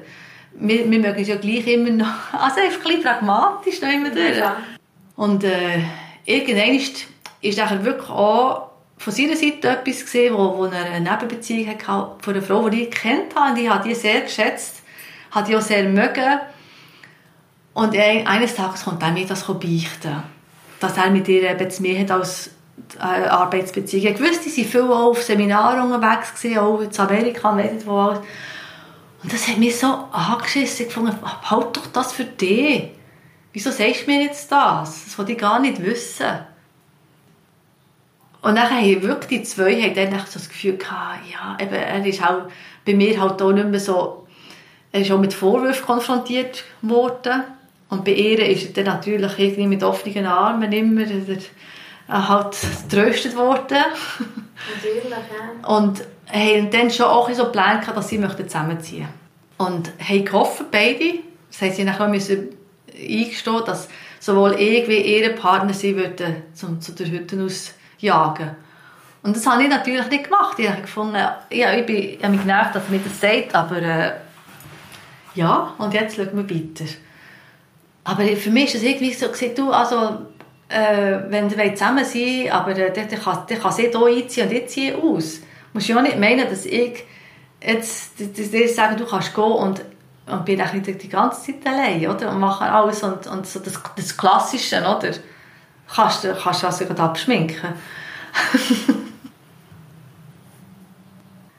wir, 0.53 0.90
wir 0.90 0.99
mögen 0.99 1.20
es 1.20 1.29
ja 1.29 1.37
gleich 1.37 1.66
immer 1.66 1.90
noch, 1.90 2.07
also 2.33 2.61
einfach 2.61 2.79
ein 2.79 2.83
bisschen 2.83 3.03
pragmatisch 3.03 3.81
noch 3.81 3.92
immer 3.92 4.11
durch. 4.11 4.37
Ja. 4.37 4.57
Und 5.20 5.44
äh, 5.44 5.83
irgendwann 6.24 6.74
ist, 6.74 7.04
ist 7.42 7.59
wirklich 7.85 8.09
auch 8.09 8.70
von 8.96 9.12
seiner 9.12 9.37
Seite 9.37 9.68
etwas 9.68 10.00
gesehen, 10.00 10.33
wo, 10.33 10.56
wo 10.56 10.64
er 10.64 10.87
eine 10.87 11.11
Nebenbeziehung 11.11 11.68
hatte 11.68 11.85
von 12.22 12.35
einer 12.35 12.42
Frau, 12.42 12.70
die 12.70 12.85
ich 12.85 12.90
kennt 12.90 13.37
habe. 13.37 13.50
Und 13.50 13.59
ich 13.59 13.68
habe 13.68 13.87
die 13.87 13.94
sehr 13.94 14.22
geschätzt, 14.22 14.76
habe 15.30 15.46
die 15.46 15.56
auch 15.56 15.61
sehr 15.61 15.85
mögen. 15.85 16.40
Und 17.74 17.94
er, 17.94 18.26
eines 18.26 18.54
Tages 18.54 18.85
kommt 18.85 19.02
er 19.02 19.11
mir 19.11 19.26
das 19.26 19.46
beichten, 19.46 20.22
dass 20.80 20.96
er 20.96 21.11
mit 21.11 21.28
ihr 21.28 21.50
eben 21.50 21.70
mir 21.80 22.00
hat 22.00 22.12
als 22.12 22.52
äh, 22.98 23.28
Arbeitsbeziehung. 23.28 24.14
Ich 24.14 24.20
wusste, 24.22 24.48
sie 24.48 24.64
waren 24.64 24.70
viel 24.70 24.90
auf 24.90 25.22
Seminaren 25.22 25.92
unterwegs, 25.92 26.33
gewesen, 26.35 26.59
auch 26.61 26.80
in 26.80 26.98
Amerika, 26.98 27.52
nicht 27.52 27.87
wo 27.87 27.98
alles. 27.98 28.20
Und 29.22 29.30
das 29.30 29.46
hat 29.48 29.59
mich 29.59 29.78
so 29.78 29.87
angeschissen. 30.12 30.87
Ich 30.87 30.92
fand, 30.94 31.12
halt 31.22 31.76
doch 31.76 31.88
das 31.88 32.14
für 32.14 32.24
dich. 32.24 32.88
Wieso 33.53 33.71
sagst 33.71 34.07
du 34.07 34.11
mir 34.11 34.23
jetzt 34.23 34.51
das? 34.51 35.05
Das 35.05 35.19
wollte 35.19 35.33
ich 35.33 35.39
gar 35.39 35.59
nicht 35.59 35.83
wissen. 35.83 36.27
Und 38.43 38.57
dann 38.57 38.71
haben 38.71 39.03
wirklich 39.03 39.41
die 39.41 39.43
zwei 39.43 39.75
haben 39.83 39.95
dann 39.95 40.19
so 40.27 40.39
das 40.39 40.49
Gefühl 40.49 40.77
gehabt, 40.77 41.21
ja, 41.31 41.59
eben, 41.61 41.75
er 41.75 42.07
ist 42.07 42.23
auch 42.23 42.43
bei 42.87 42.95
mir 42.95 43.21
halt 43.21 43.43
auch 43.43 43.53
nicht 43.53 43.69
mehr 43.69 43.81
so, 43.81 44.27
er 44.93 45.03
ist 45.03 45.11
auch 45.11 45.19
mit 45.19 45.35
Vorwürfen 45.35 45.85
konfrontiert 45.85 46.65
worden. 46.81 47.43
Und 47.91 48.05
bei 48.05 48.13
ihr 48.13 48.39
ist 48.47 48.65
er 48.65 48.85
dann 48.85 48.95
natürlich 48.95 49.39
irgendwie 49.39 49.67
mit 49.67 49.83
offenen 49.83 50.27
Armen 50.27 50.73
immer 50.73 51.03
er, 51.03 52.29
halt 52.29 52.57
getröstet 52.89 53.37
worden. 53.37 53.85
Natürlich, 54.75 55.05
ja. 55.11 55.77
Und 55.77 56.03
haben 56.33 56.71
dann 56.71 56.91
schon 56.91 57.07
auch 57.07 57.31
so 57.33 57.45
geplant, 57.45 57.87
dass 57.95 58.09
sie 58.09 58.21
zusammenziehen 58.21 59.01
möchten. 59.03 59.15
Und 59.59 59.93
haben 59.99 60.25
gehofft, 60.25 60.71
beide, 60.71 61.19
das 61.51 61.61
haben 61.61 61.73
sie 61.73 61.85
nachher 61.85 62.09
müssen 62.09 62.49
eingestehen, 63.01 63.63
dass 63.67 63.89
sowohl 64.19 64.55
ich 64.59 64.89
wie 64.89 65.01
ihre 65.01 65.31
Partner 65.31 65.73
sie 65.73 65.97
würden 65.97 66.43
zum, 66.55 66.81
zu 66.81 66.93
der 66.93 67.07
Hütte 67.07 67.43
ausjagen. 67.43 68.57
Und 69.23 69.37
das 69.37 69.47
habe 69.47 69.63
ich 69.63 69.69
natürlich 69.69 70.09
nicht 70.09 70.25
gemacht. 70.25 70.59
Ich 70.59 70.69
habe 70.69 70.83
gefunden, 70.83 71.17
ja, 71.51 71.75
ich, 71.75 71.87
bin, 71.87 71.97
ich 71.97 72.23
habe 72.23 72.33
mich 72.33 72.41
genervt, 72.41 72.75
dass 72.75 72.89
mir 72.89 73.01
das 73.01 73.21
sagt, 73.21 73.55
aber 73.55 73.83
äh, 73.83 74.13
ja, 75.35 75.75
und 75.79 75.93
jetzt 75.93 76.17
schauen 76.17 76.31
wir 76.33 76.51
weiter. 76.51 76.91
Aber 78.05 78.25
für 78.25 78.51
mich 78.51 78.75
ist 78.75 78.77
es 78.77 78.83
irgendwie 78.83 79.13
so, 79.13 79.29
gewesen, 79.29 79.55
du, 79.55 79.71
also, 79.71 80.27
äh, 80.69 81.19
wenn 81.29 81.55
wir 81.55 81.75
zusammen 81.75 82.05
sind, 82.05 82.51
aber 82.51 82.77
äh, 82.77 82.93
dann, 82.93 83.09
kann, 83.09 83.47
kann 83.47 83.73
sie 83.73 83.89
hier 83.89 84.07
einziehen 84.07 84.49
und 84.49 84.55
ich 84.55 84.69
ziehe 84.69 84.97
aus. 84.97 85.41
Du 85.41 85.47
musst 85.75 85.89
ja 85.89 85.99
auch 85.99 86.03
nicht 86.03 86.19
meinen, 86.19 86.49
dass 86.49 86.65
ich 86.65 87.05
jetzt 87.63 88.13
dir 88.19 88.69
sage, 88.69 88.97
du 88.97 89.05
kannst 89.05 89.35
gehen 89.35 89.45
und, 89.45 89.83
und 90.31 90.45
bin 90.45 90.59
nicht 90.73 91.03
die 91.03 91.09
ganze 91.09 91.53
Zeit 91.53 91.66
allein, 91.66 92.07
oder? 92.07 92.31
Und 92.31 92.40
mache 92.40 92.64
alles 92.64 93.03
und, 93.03 93.27
und 93.27 93.47
so 93.47 93.61
das, 93.61 93.81
das 93.97 94.16
Klassische, 94.16 94.79
oder? 94.81 95.11
Kannst 95.95 96.25
du 96.25 96.35
kannst 96.35 96.64
also 96.64 96.85
gerade 96.85 97.03
abschminken. 97.03 97.75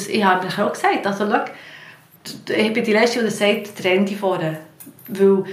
ich 0.08 0.24
habe 0.24 0.46
mir 0.46 0.66
auch 0.66 0.72
gesagt, 0.72 1.06
also 1.06 1.28
schau, 1.30 1.46
ich 2.54 2.74
bin 2.74 2.84
die 2.84 2.94
Letzte, 2.94 3.24
die 3.24 3.30
sagt, 3.30 3.78
trenn 3.78 4.06
dich 4.06 4.18
vorne. 4.18 4.60
Weil 5.08 5.44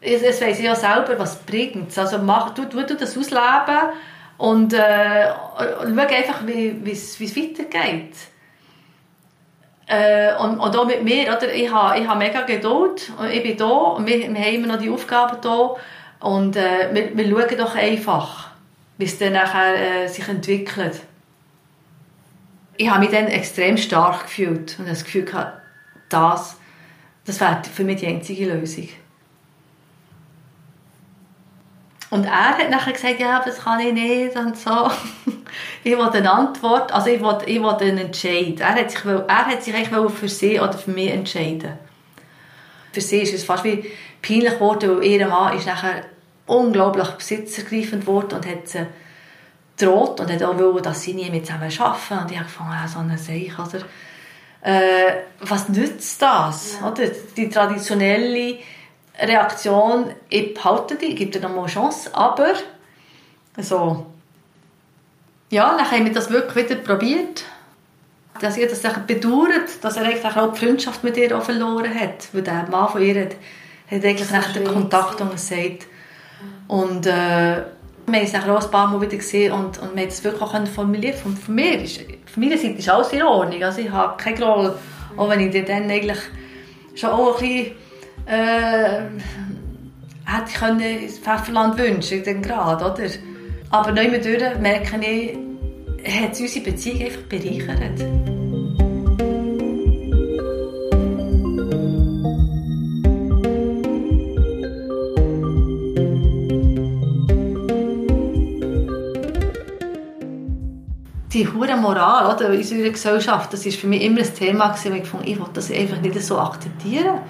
es, 0.00 0.22
es 0.22 0.40
weiss 0.40 0.58
ich 0.58 0.64
ja 0.64 0.74
selber, 0.74 1.18
was 1.18 1.38
bringt 1.38 1.96
Also 1.96 2.18
mach, 2.18 2.50
du, 2.50 2.66
du, 2.66 2.84
du 2.84 2.94
das 2.94 3.16
ausleben 3.16 3.90
und, 4.38 4.74
äh, 4.74 5.28
schau 5.84 6.14
einfach, 6.14 6.46
wie 6.46 6.90
es 6.90 7.18
weitergeht. 7.20 8.14
Äh, 9.86 10.34
und, 10.36 10.58
und 10.58 10.76
auch 10.76 10.86
mit 10.86 11.04
mir, 11.04 11.28
oder? 11.36 11.52
Ich 11.52 11.70
habe 11.70 12.00
ich 12.00 12.08
ha 12.08 12.14
mega 12.16 12.42
Geduld 12.42 13.12
und 13.18 13.30
ich 13.30 13.42
bin 13.42 13.56
da 13.56 13.66
und 13.66 14.06
wir, 14.06 14.18
wir 14.18 14.26
haben 14.26 14.54
immer 14.54 14.66
noch 14.66 14.78
die 14.78 14.90
Aufgaben 14.90 15.36
da 15.40 15.76
und 16.18 16.56
äh, 16.56 16.92
wir, 16.92 17.16
wir 17.16 17.28
schauen 17.28 17.58
doch 17.58 17.74
einfach, 17.76 18.50
wie 18.98 19.04
es 19.04 19.18
dann 19.18 19.34
nachher 19.34 20.04
äh, 20.04 20.08
sich 20.08 20.26
entwickelt. 20.28 21.00
Ich 22.76 22.90
habe 22.90 23.00
mich 23.00 23.10
dann 23.10 23.28
extrem 23.28 23.76
stark 23.76 24.24
gefühlt 24.24 24.76
und 24.78 24.88
das 24.88 25.04
Gefühl 25.04 25.24
gehabt, 25.24 25.62
das, 26.08 26.56
das 27.24 27.40
wäre 27.40 27.62
für 27.72 27.84
mich 27.84 28.00
die 28.00 28.08
einzige 28.08 28.52
Lösung. 28.52 28.88
Und 32.10 32.24
er 32.24 32.58
hat 32.58 32.70
nachher 32.70 32.92
gesagt, 32.92 33.18
ja, 33.18 33.42
das 33.44 33.64
kann 33.64 33.80
ich 33.80 33.92
nicht 33.92 34.36
und 34.36 34.56
so. 34.56 34.90
ich 35.84 35.96
wollte 35.96 36.18
eine 36.18 36.30
Antwort, 36.30 36.92
also 36.92 37.10
ich 37.10 37.20
wollte, 37.20 37.46
ich 37.46 37.60
wollte 37.60 37.84
einen 37.84 37.98
Entscheid. 37.98 38.60
Er 38.60 38.74
hat 38.74 38.90
sich, 38.90 39.04
er 39.04 39.46
hat 39.46 39.62
sich 39.62 39.74
eigentlich 39.74 40.12
für 40.12 40.28
sie 40.28 40.60
oder 40.60 40.74
für 40.74 40.90
mich 40.90 41.10
entscheiden. 41.10 41.72
Für 42.92 43.00
sie 43.00 43.18
ist 43.18 43.34
es 43.34 43.44
fast 43.44 43.64
wie 43.64 43.90
peinlich 44.22 44.54
geworden, 44.54 44.96
weil 44.96 45.04
ihr 45.04 45.26
Mann 45.26 45.56
ist 45.56 45.66
nachher 45.66 46.04
unglaublich 46.46 47.08
besitzergreifend 47.08 48.02
geworden 48.02 48.34
und 48.36 48.46
hat 48.46 48.68
sie 48.68 48.86
droht 49.76 50.20
und 50.20 50.32
hat 50.32 50.42
auch 50.42 50.58
wollen, 50.58 50.82
dass 50.82 51.02
sie 51.02 51.14
nie 51.14 51.30
mit 51.30 51.46
zusammen 51.46 51.70
arbeiten. 51.78 52.24
Und 52.24 52.30
ich 52.30 52.38
habe 52.38 52.46
gefunden, 52.46 52.72
ja, 52.72 52.88
so 52.88 53.00
eine 53.00 53.18
Seich, 53.18 53.58
oder? 53.58 53.84
Äh, 54.62 55.22
was 55.40 55.68
nützt 55.68 56.22
das? 56.22 56.78
Ja. 56.80 56.90
Oder? 56.90 57.08
Die 57.36 57.48
traditionelle 57.48 58.58
Reaktion, 59.18 60.10
ich 60.28 60.54
behalte 60.54 60.96
die, 60.96 61.14
gebe 61.14 61.30
dir 61.30 61.40
noch 61.40 61.54
mal 61.54 61.62
eine 61.62 61.68
Chance, 61.68 62.10
aber 62.14 62.52
so, 63.58 64.06
ja, 65.50 65.76
dann 65.76 65.90
haben 65.90 66.04
wir 66.04 66.12
das 66.12 66.30
wirklich 66.30 66.68
wieder 66.68 66.80
probiert. 66.80 67.44
Dass 68.40 68.58
ihr 68.58 68.68
das 68.68 68.82
bedauert, 69.06 69.82
dass 69.82 69.96
er 69.96 70.04
eigentlich 70.04 70.36
auch 70.36 70.52
die 70.52 70.58
Freundschaft 70.58 71.02
mit 71.02 71.16
ihr 71.16 71.36
auch 71.36 71.42
verloren 71.42 71.94
hat. 71.94 72.28
Weil 72.32 72.42
der 72.42 72.66
Mann 72.70 72.88
von 72.90 73.00
ihr 73.00 73.18
hat, 73.18 73.36
hat 73.90 74.04
eigentlich 74.04 74.30
nach 74.30 74.52
den 74.52 74.64
Kontakt 74.64 75.16
gewesen. 75.16 75.32
gesagt. 75.32 75.86
Und 76.68 77.06
äh, 77.06 77.62
wir 78.08 78.20
haben 78.20 78.24
es 78.24 78.34
ein 78.34 78.70
paar 78.70 78.88
Mal 78.88 79.00
wieder 79.00 79.16
gesehen 79.16 79.52
und, 79.52 79.78
und 79.78 79.94
wir 79.94 80.02
haben 80.02 80.08
es 80.08 80.22
wirklich 80.22 80.42
auch 80.42 80.66
formuliert. 80.68 81.14
Von, 81.16 81.36
von 81.36 81.54
mir 81.54 81.80
ist, 81.80 82.00
von 82.26 82.42
meiner 82.42 82.58
Seite 82.58 82.74
ist 82.74 82.88
alles 82.88 83.12
in 83.12 83.22
Ordnung. 83.22 83.62
Also 83.62 83.80
ich 83.80 83.90
habe 83.90 84.22
keine 84.22 84.36
Groll, 84.36 84.74
auch 85.16 85.28
wenn 85.30 85.40
ich 85.40 85.50
dir 85.50 85.64
dann 85.64 85.90
eigentlich 85.90 86.18
schon 86.94 87.10
auch 87.10 87.40
ein 87.40 87.48
bisschen 87.48 87.72
äh, 88.26 89.02
hätte 90.24 90.48
ich 90.48 90.54
können 90.54 91.08
Pfefferland 91.08 91.78
wünschen, 91.78 92.22
den 92.22 92.42
Grad, 92.42 92.82
oder? 92.82 93.08
Aber 93.70 93.92
neu 93.92 94.08
mit 94.08 94.24
merke 94.60 95.00
ich, 95.00 95.36
hat 96.22 96.32
es 96.32 96.40
unsere 96.40 96.64
Beziehung 96.64 97.02
einfach 97.02 97.22
bereichert. 97.22 98.04
die 111.36 111.46
hure 111.46 111.76
Moral 111.76 112.34
oder, 112.34 112.50
in 112.50 112.58
unserer 112.58 112.88
Gesellschaft, 112.88 113.52
das 113.52 113.66
ist 113.66 113.78
für 113.78 113.86
mich 113.86 114.02
immer 114.02 114.20
ein 114.20 114.34
Thema 114.34 114.68
gewesen, 114.68 114.96
ich 114.96 115.06
fand, 115.06 115.28
ich 115.28 115.38
will 115.38 115.46
das 115.52 115.70
einfach 115.70 116.00
nicht 116.00 116.20
so 116.22 116.38
akzeptieren. 116.38 117.20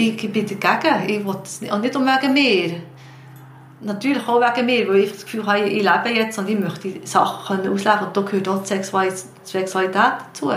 Ich 0.00 0.32
bin 0.32 0.46
dagegen. 0.46 1.08
Ich 1.10 1.26
will 1.26 1.34
das 1.42 1.60
nicht, 1.60 1.72
und 1.72 1.80
nicht 1.80 1.96
um 1.96 2.06
wegen 2.06 2.32
mir. 2.32 2.80
Natürlich 3.80 4.28
auch 4.28 4.40
wegen 4.40 4.66
mir, 4.66 4.88
weil 4.88 4.98
ich 4.98 5.12
das 5.12 5.24
Gefühl 5.24 5.44
habe, 5.44 5.60
ich 5.60 5.82
lebe 5.82 6.16
jetzt 6.16 6.38
und 6.38 6.48
ich 6.48 6.56
möchte 6.58 7.04
Sachen 7.04 7.68
ausleben 7.68 8.06
und 8.06 8.16
da 8.16 8.20
gehört 8.20 8.48
auch 8.48 8.62
die 8.62 8.68
Sexualität 8.68 9.94
dazu. 9.94 10.52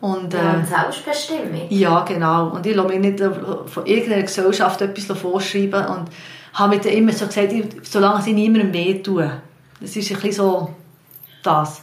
Und, 0.00 0.32
Ja, 0.32 0.54
äh, 0.54 0.56
und 0.56 0.66
Selbstbestimmung. 0.66 1.66
ja, 1.68 2.00
genau. 2.04 2.48
Und 2.48 2.64
ich 2.64 2.74
lasse 2.74 2.88
mich 2.88 3.00
nicht 3.00 3.18
von 3.20 3.84
irgendeiner 3.84 4.22
Gesellschaft 4.22 4.80
etwas 4.80 5.18
vorschreiben 5.18 5.84
und 5.84 6.08
habe 6.54 6.76
mir 6.76 6.80
dann 6.80 6.92
immer 6.92 7.12
so 7.12 7.26
gesagt, 7.26 7.52
ich, 7.52 7.66
solange 7.82 8.22
sie 8.22 8.32
niemandem 8.32 8.72
wehtun. 8.72 9.30
Das 9.78 9.94
ist 9.94 10.10
ein 10.10 10.16
bisschen 10.16 10.32
so 10.32 10.74
das. 11.42 11.82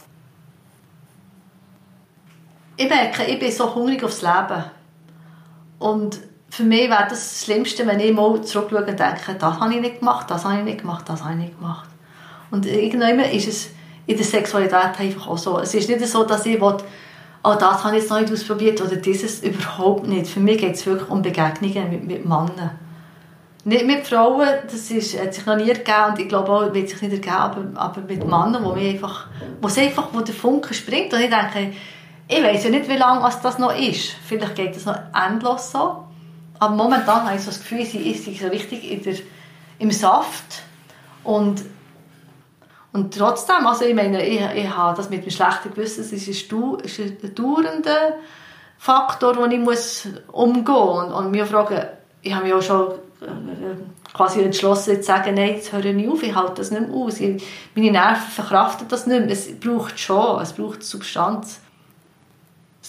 Ich 2.76 2.88
merke, 2.88 3.22
ich 3.22 3.38
bin 3.38 3.52
so 3.52 3.72
hungrig 3.72 4.02
aufs 4.02 4.22
Leben. 4.22 4.64
Und 5.78 6.18
für 6.50 6.64
mich 6.64 6.88
wäre 6.88 7.06
das 7.08 7.44
Schlimmste, 7.44 7.86
wenn 7.86 8.00
ich 8.00 8.12
mal 8.12 8.40
zurückschaue 8.42 8.80
und 8.80 8.98
denke, 8.98 9.34
das 9.38 9.60
habe 9.60 9.74
ich 9.74 9.80
nicht 9.80 10.00
gemacht, 10.00 10.30
das 10.30 10.44
habe 10.44 10.58
ich 10.58 10.64
nicht 10.64 10.80
gemacht, 10.80 11.04
das 11.08 11.22
habe 11.22 11.34
ich 11.34 11.40
nicht 11.40 11.58
gemacht. 11.58 11.88
Und 12.50 12.66
irgendwann 12.66 13.20
ist 13.20 13.48
es 13.48 13.70
in 14.06 14.16
der 14.16 14.24
Sexualität 14.24 14.98
einfach 14.98 15.28
auch 15.28 15.38
so. 15.38 15.58
Es 15.58 15.74
ist 15.74 15.88
nicht 15.88 16.04
so, 16.06 16.24
dass 16.24 16.46
ich 16.46 16.60
will, 16.60 16.76
oh, 17.44 17.54
das 17.58 17.84
habe 17.84 17.96
ich 17.96 18.02
jetzt 18.02 18.10
noch 18.10 18.20
nicht 18.20 18.32
ausprobiert 18.32 18.80
oder 18.80 18.96
dieses 18.96 19.42
überhaupt 19.42 20.06
nicht. 20.06 20.26
Für 20.26 20.40
mich 20.40 20.58
geht 20.58 20.74
es 20.74 20.86
wirklich 20.86 21.10
um 21.10 21.20
Begegnungen 21.20 21.90
mit, 21.90 22.06
mit 22.06 22.24
Männern. 22.24 22.70
Nicht 23.64 23.86
mit 23.86 24.06
Frauen, 24.06 24.48
das 24.64 24.90
ist, 24.90 25.20
hat 25.20 25.34
sich 25.34 25.44
noch 25.44 25.56
nie 25.56 25.68
ergeben 25.68 26.12
und 26.12 26.18
ich 26.18 26.28
glaube 26.28 26.50
auch, 26.50 26.72
wird 26.72 26.88
sich 26.88 27.02
nicht 27.02 27.12
ergeben, 27.12 27.32
aber, 27.34 27.66
aber 27.74 28.00
mit 28.00 28.24
Männern, 28.24 28.64
wo, 28.64 28.72
einfach, 28.72 29.26
wo, 29.60 29.66
einfach, 29.66 30.08
wo 30.12 30.20
der 30.20 30.34
Funke 30.34 30.72
springt 30.72 31.12
und 31.12 31.20
ich 31.20 31.28
denke, 31.28 31.74
ich 32.28 32.42
weiß 32.42 32.64
ja 32.64 32.70
nicht, 32.70 32.88
wie 32.88 32.96
lange 32.96 33.28
das 33.42 33.58
noch 33.58 33.74
ist. 33.74 34.10
Vielleicht 34.26 34.54
geht 34.54 34.76
es 34.76 34.84
noch 34.84 34.98
endlos 35.14 35.72
so. 35.72 36.04
Aber 36.58 36.74
momentan 36.74 37.24
habe 37.24 37.36
ich 37.36 37.40
so 37.40 37.50
das 37.50 37.60
Gefühl, 37.60 37.84
sie 37.84 38.10
ist 38.10 38.24
so 38.24 38.48
richtig 38.48 39.02
der, 39.02 39.14
im 39.78 39.90
Saft. 39.90 40.62
Und, 41.24 41.64
Und 42.92 43.16
trotzdem, 43.16 43.66
also 43.66 43.84
ich 43.84 43.94
meine, 43.94 44.26
ich, 44.26 44.40
ich 44.40 44.68
habe 44.68 44.96
das 44.96 45.10
mit 45.10 45.24
dem 45.24 45.30
schlechten 45.30 45.70
Gewissen, 45.70 46.00
es 46.00 46.12
ist 46.12 46.52
ein, 46.52 46.74
ist 46.80 46.98
ein 46.98 47.34
dauernder 47.34 48.14
Faktor, 48.78 49.34
den 49.34 49.50
ich 49.52 49.60
muss 49.60 50.08
umgehen 50.32 50.64
muss. 50.64 51.04
Und, 51.04 51.12
und 51.12 51.30
mich 51.30 51.44
fragen, 51.44 51.86
ich 52.22 52.34
habe 52.34 52.44
mich 52.44 52.54
auch 52.54 52.62
schon 52.62 52.92
äh, 53.22 54.12
quasi 54.12 54.42
entschlossen, 54.42 54.96
zu 54.96 55.02
sagen, 55.02 55.34
nein, 55.34 55.54
jetzt 55.54 55.72
höre 55.72 55.84
ich 55.84 56.08
auf, 56.08 56.22
ich 56.22 56.34
halte 56.34 56.54
das 56.56 56.70
nicht 56.70 56.88
mehr 56.88 56.96
aus. 56.96 57.20
Ich, 57.20 57.42
meine 57.74 57.90
Nerven 57.90 58.30
verkraften 58.30 58.88
das 58.88 59.06
nicht 59.06 59.20
mehr. 59.20 59.30
Es 59.30 59.58
braucht 59.60 59.98
schon, 59.98 60.40
es 60.42 60.52
braucht 60.52 60.82
Substanz. 60.82 61.60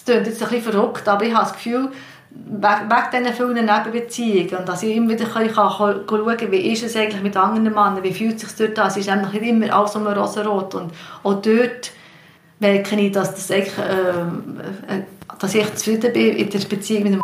Es 0.00 0.06
klingt 0.06 0.26
jetzt 0.26 0.42
ein 0.42 0.48
bisschen 0.48 0.72
verrückt, 0.72 1.06
aber 1.08 1.24
ich 1.24 1.34
habe 1.34 1.44
das 1.44 1.52
Gefühl, 1.52 1.90
wegen 2.30 3.10
diesen 3.12 3.34
vielen 3.34 3.66
Nebenbeziehungen 3.66 4.56
und 4.56 4.68
dass 4.68 4.82
ich 4.82 4.96
immer 4.96 5.10
wieder 5.10 5.26
kann, 5.26 5.52
kann 5.52 6.04
schauen 6.08 6.52
wie 6.52 6.72
ist 6.72 6.84
es 6.84 6.96
eigentlich 6.96 7.22
mit 7.22 7.36
anderen 7.36 7.64
Männern, 7.64 8.02
wie 8.02 8.14
fühlt 8.14 8.36
es 8.36 8.42
sich 8.42 8.52
dort 8.56 8.78
an, 8.78 8.88
es 8.88 8.96
ist 8.96 9.08
nämlich 9.08 9.32
nicht 9.32 9.44
immer 9.44 9.74
alles 9.74 9.96
um 9.96 10.06
rosarot 10.06 10.74
und 10.76 10.94
auch 11.22 11.42
dort 11.42 11.90
merke 12.60 12.98
ich, 13.00 13.12
dass, 13.12 13.34
das 13.34 13.50
eigentlich, 13.50 13.76
äh, 13.78 14.20
äh, 14.94 15.02
dass 15.38 15.54
ich 15.54 15.74
zufrieden 15.74 16.12
bin 16.12 16.36
in 16.36 16.48
der 16.48 16.60
Beziehung 16.60 17.02
mit 17.02 17.14
dem 17.14 17.20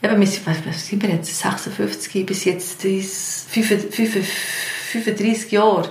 Eben, 0.00 0.20
wir 0.20 0.28
sind, 0.28 0.46
was 0.46 0.86
sind 0.86 1.02
wir 1.02 1.10
jetzt, 1.10 1.36
56 1.36 2.24
bis 2.24 2.44
jetzt 2.44 2.80
35 2.82 5.50
Jahre 5.50 5.90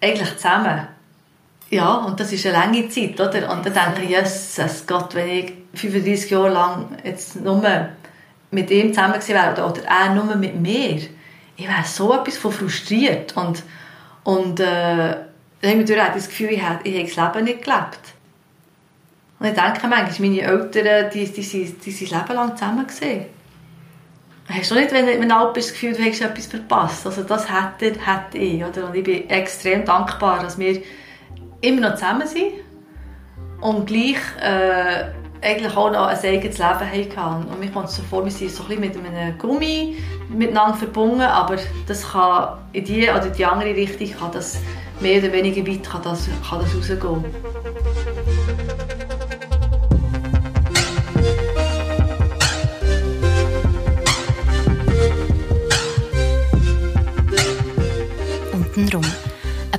eigentlich 0.00 0.36
zusammen. 0.36 0.93
Ja, 1.74 1.96
und 1.96 2.20
das 2.20 2.32
ist 2.32 2.46
eine 2.46 2.54
lange 2.54 2.88
Zeit, 2.88 3.20
oder? 3.20 3.50
Und 3.50 3.66
dann 3.66 3.74
denke 3.74 4.02
ich, 4.02 4.10
Jesus 4.10 4.86
Gott, 4.86 5.12
wenn 5.16 5.28
ich 5.28 5.52
35 5.74 6.30
Jahre 6.30 6.50
lang 6.50 6.86
jetzt 7.02 7.34
nur 7.40 7.64
mit 8.52 8.70
ihm 8.70 8.94
zusammen 8.94 9.14
gewesen 9.14 9.34
wäre 9.34 9.66
oder, 9.66 9.82
er 9.82 10.14
nur 10.14 10.36
mit 10.36 10.54
mir, 10.54 11.00
ich 11.56 11.66
wäre 11.66 11.82
so 11.84 12.14
etwas 12.14 12.36
von 12.36 12.52
frustriert. 12.52 13.36
Und, 13.36 13.64
und 14.22 14.60
äh, 14.60 15.16
dann 15.62 15.70
habe 15.72 15.82
ich 15.82 15.88
das 15.88 16.28
Gefühl, 16.28 16.50
ich 16.50 16.62
habe, 16.62 16.78
ich 16.88 16.94
habe 16.94 17.12
das 17.12 17.34
Leben 17.34 17.44
nicht 17.44 17.64
gelebt. 17.64 17.98
Und 19.40 19.46
ich 19.48 19.54
denke 19.54 19.88
manchmal, 19.88 20.28
meine 20.30 20.42
Eltern, 20.42 21.10
die, 21.12 21.26
die, 21.26 21.74
die, 21.74 22.04
Leben 22.04 22.34
lang 22.34 22.56
zusammen 22.56 22.86
gesehen. 22.86 23.26
Hast 24.48 24.70
du 24.70 24.76
nicht, 24.76 24.92
wenn, 24.92 25.06
wenn 25.06 25.28
du 25.28 25.34
alt 25.36 25.54
bist, 25.54 25.70
das 25.70 25.74
Gefühl, 25.74 25.94
du 25.94 26.04
hättest 26.04 26.22
etwas 26.22 26.46
verpasst? 26.46 27.04
Also 27.04 27.24
das 27.24 27.48
hätte, 27.50 27.98
hätte 27.98 28.38
ich. 28.38 28.64
Oder? 28.64 28.86
Und 28.86 28.94
ich 28.94 29.02
bin 29.02 29.28
extrem 29.28 29.84
dankbar, 29.84 30.40
dass 30.40 30.56
wir 30.56 30.80
immer 31.64 31.88
noch 31.88 31.94
zusammen 31.94 32.26
sind 32.26 32.52
und 33.60 33.86
gleich 33.86 34.16
äh, 34.40 35.04
eigentlich 35.44 35.76
auch 35.76 35.90
noch 35.90 36.06
ein 36.06 36.18
eigenes 36.18 36.58
Leben 36.58 37.16
hatten. 37.16 37.48
Und 37.48 37.60
mir 37.60 37.70
kommt 37.70 37.88
es 37.88 37.96
so 37.96 38.02
vor, 38.02 38.24
wir 38.24 38.30
sind 38.30 38.50
so 38.50 38.64
ein 38.64 38.80
bisschen 38.80 39.02
mit 39.02 39.14
einem 39.14 39.38
Gummi 39.38 39.96
miteinander 40.28 40.76
verbunden, 40.76 41.20
aber 41.20 41.56
das 41.86 42.10
kann 42.10 42.58
in 42.72 42.84
die 42.84 43.02
oder 43.02 43.28
die 43.28 43.44
andere 43.44 43.74
Richtung 43.74 44.10
kann 44.18 44.32
das 44.32 44.58
mehr 45.00 45.22
oder 45.22 45.32
weniger 45.32 45.66
weit 45.66 45.82
kann 45.82 46.02
das, 46.02 46.28
kann 46.48 46.60
das 46.60 46.74
rausgehen. 46.74 47.24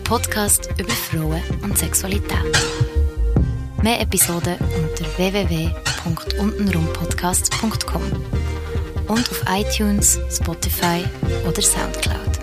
Podcast 0.06 0.70
über 0.78 0.92
Frauen 0.92 1.42
und 1.64 1.78
Sexualität. 1.78 2.58
Mehr 3.82 4.00
Episoden 4.00 4.56
unter 4.60 5.06
www.untenrumpodcast.com 5.18 8.02
und 9.08 9.32
auf 9.32 9.44
iTunes, 9.50 10.20
Spotify 10.30 11.04
oder 11.48 11.62
Soundcloud. 11.62 12.35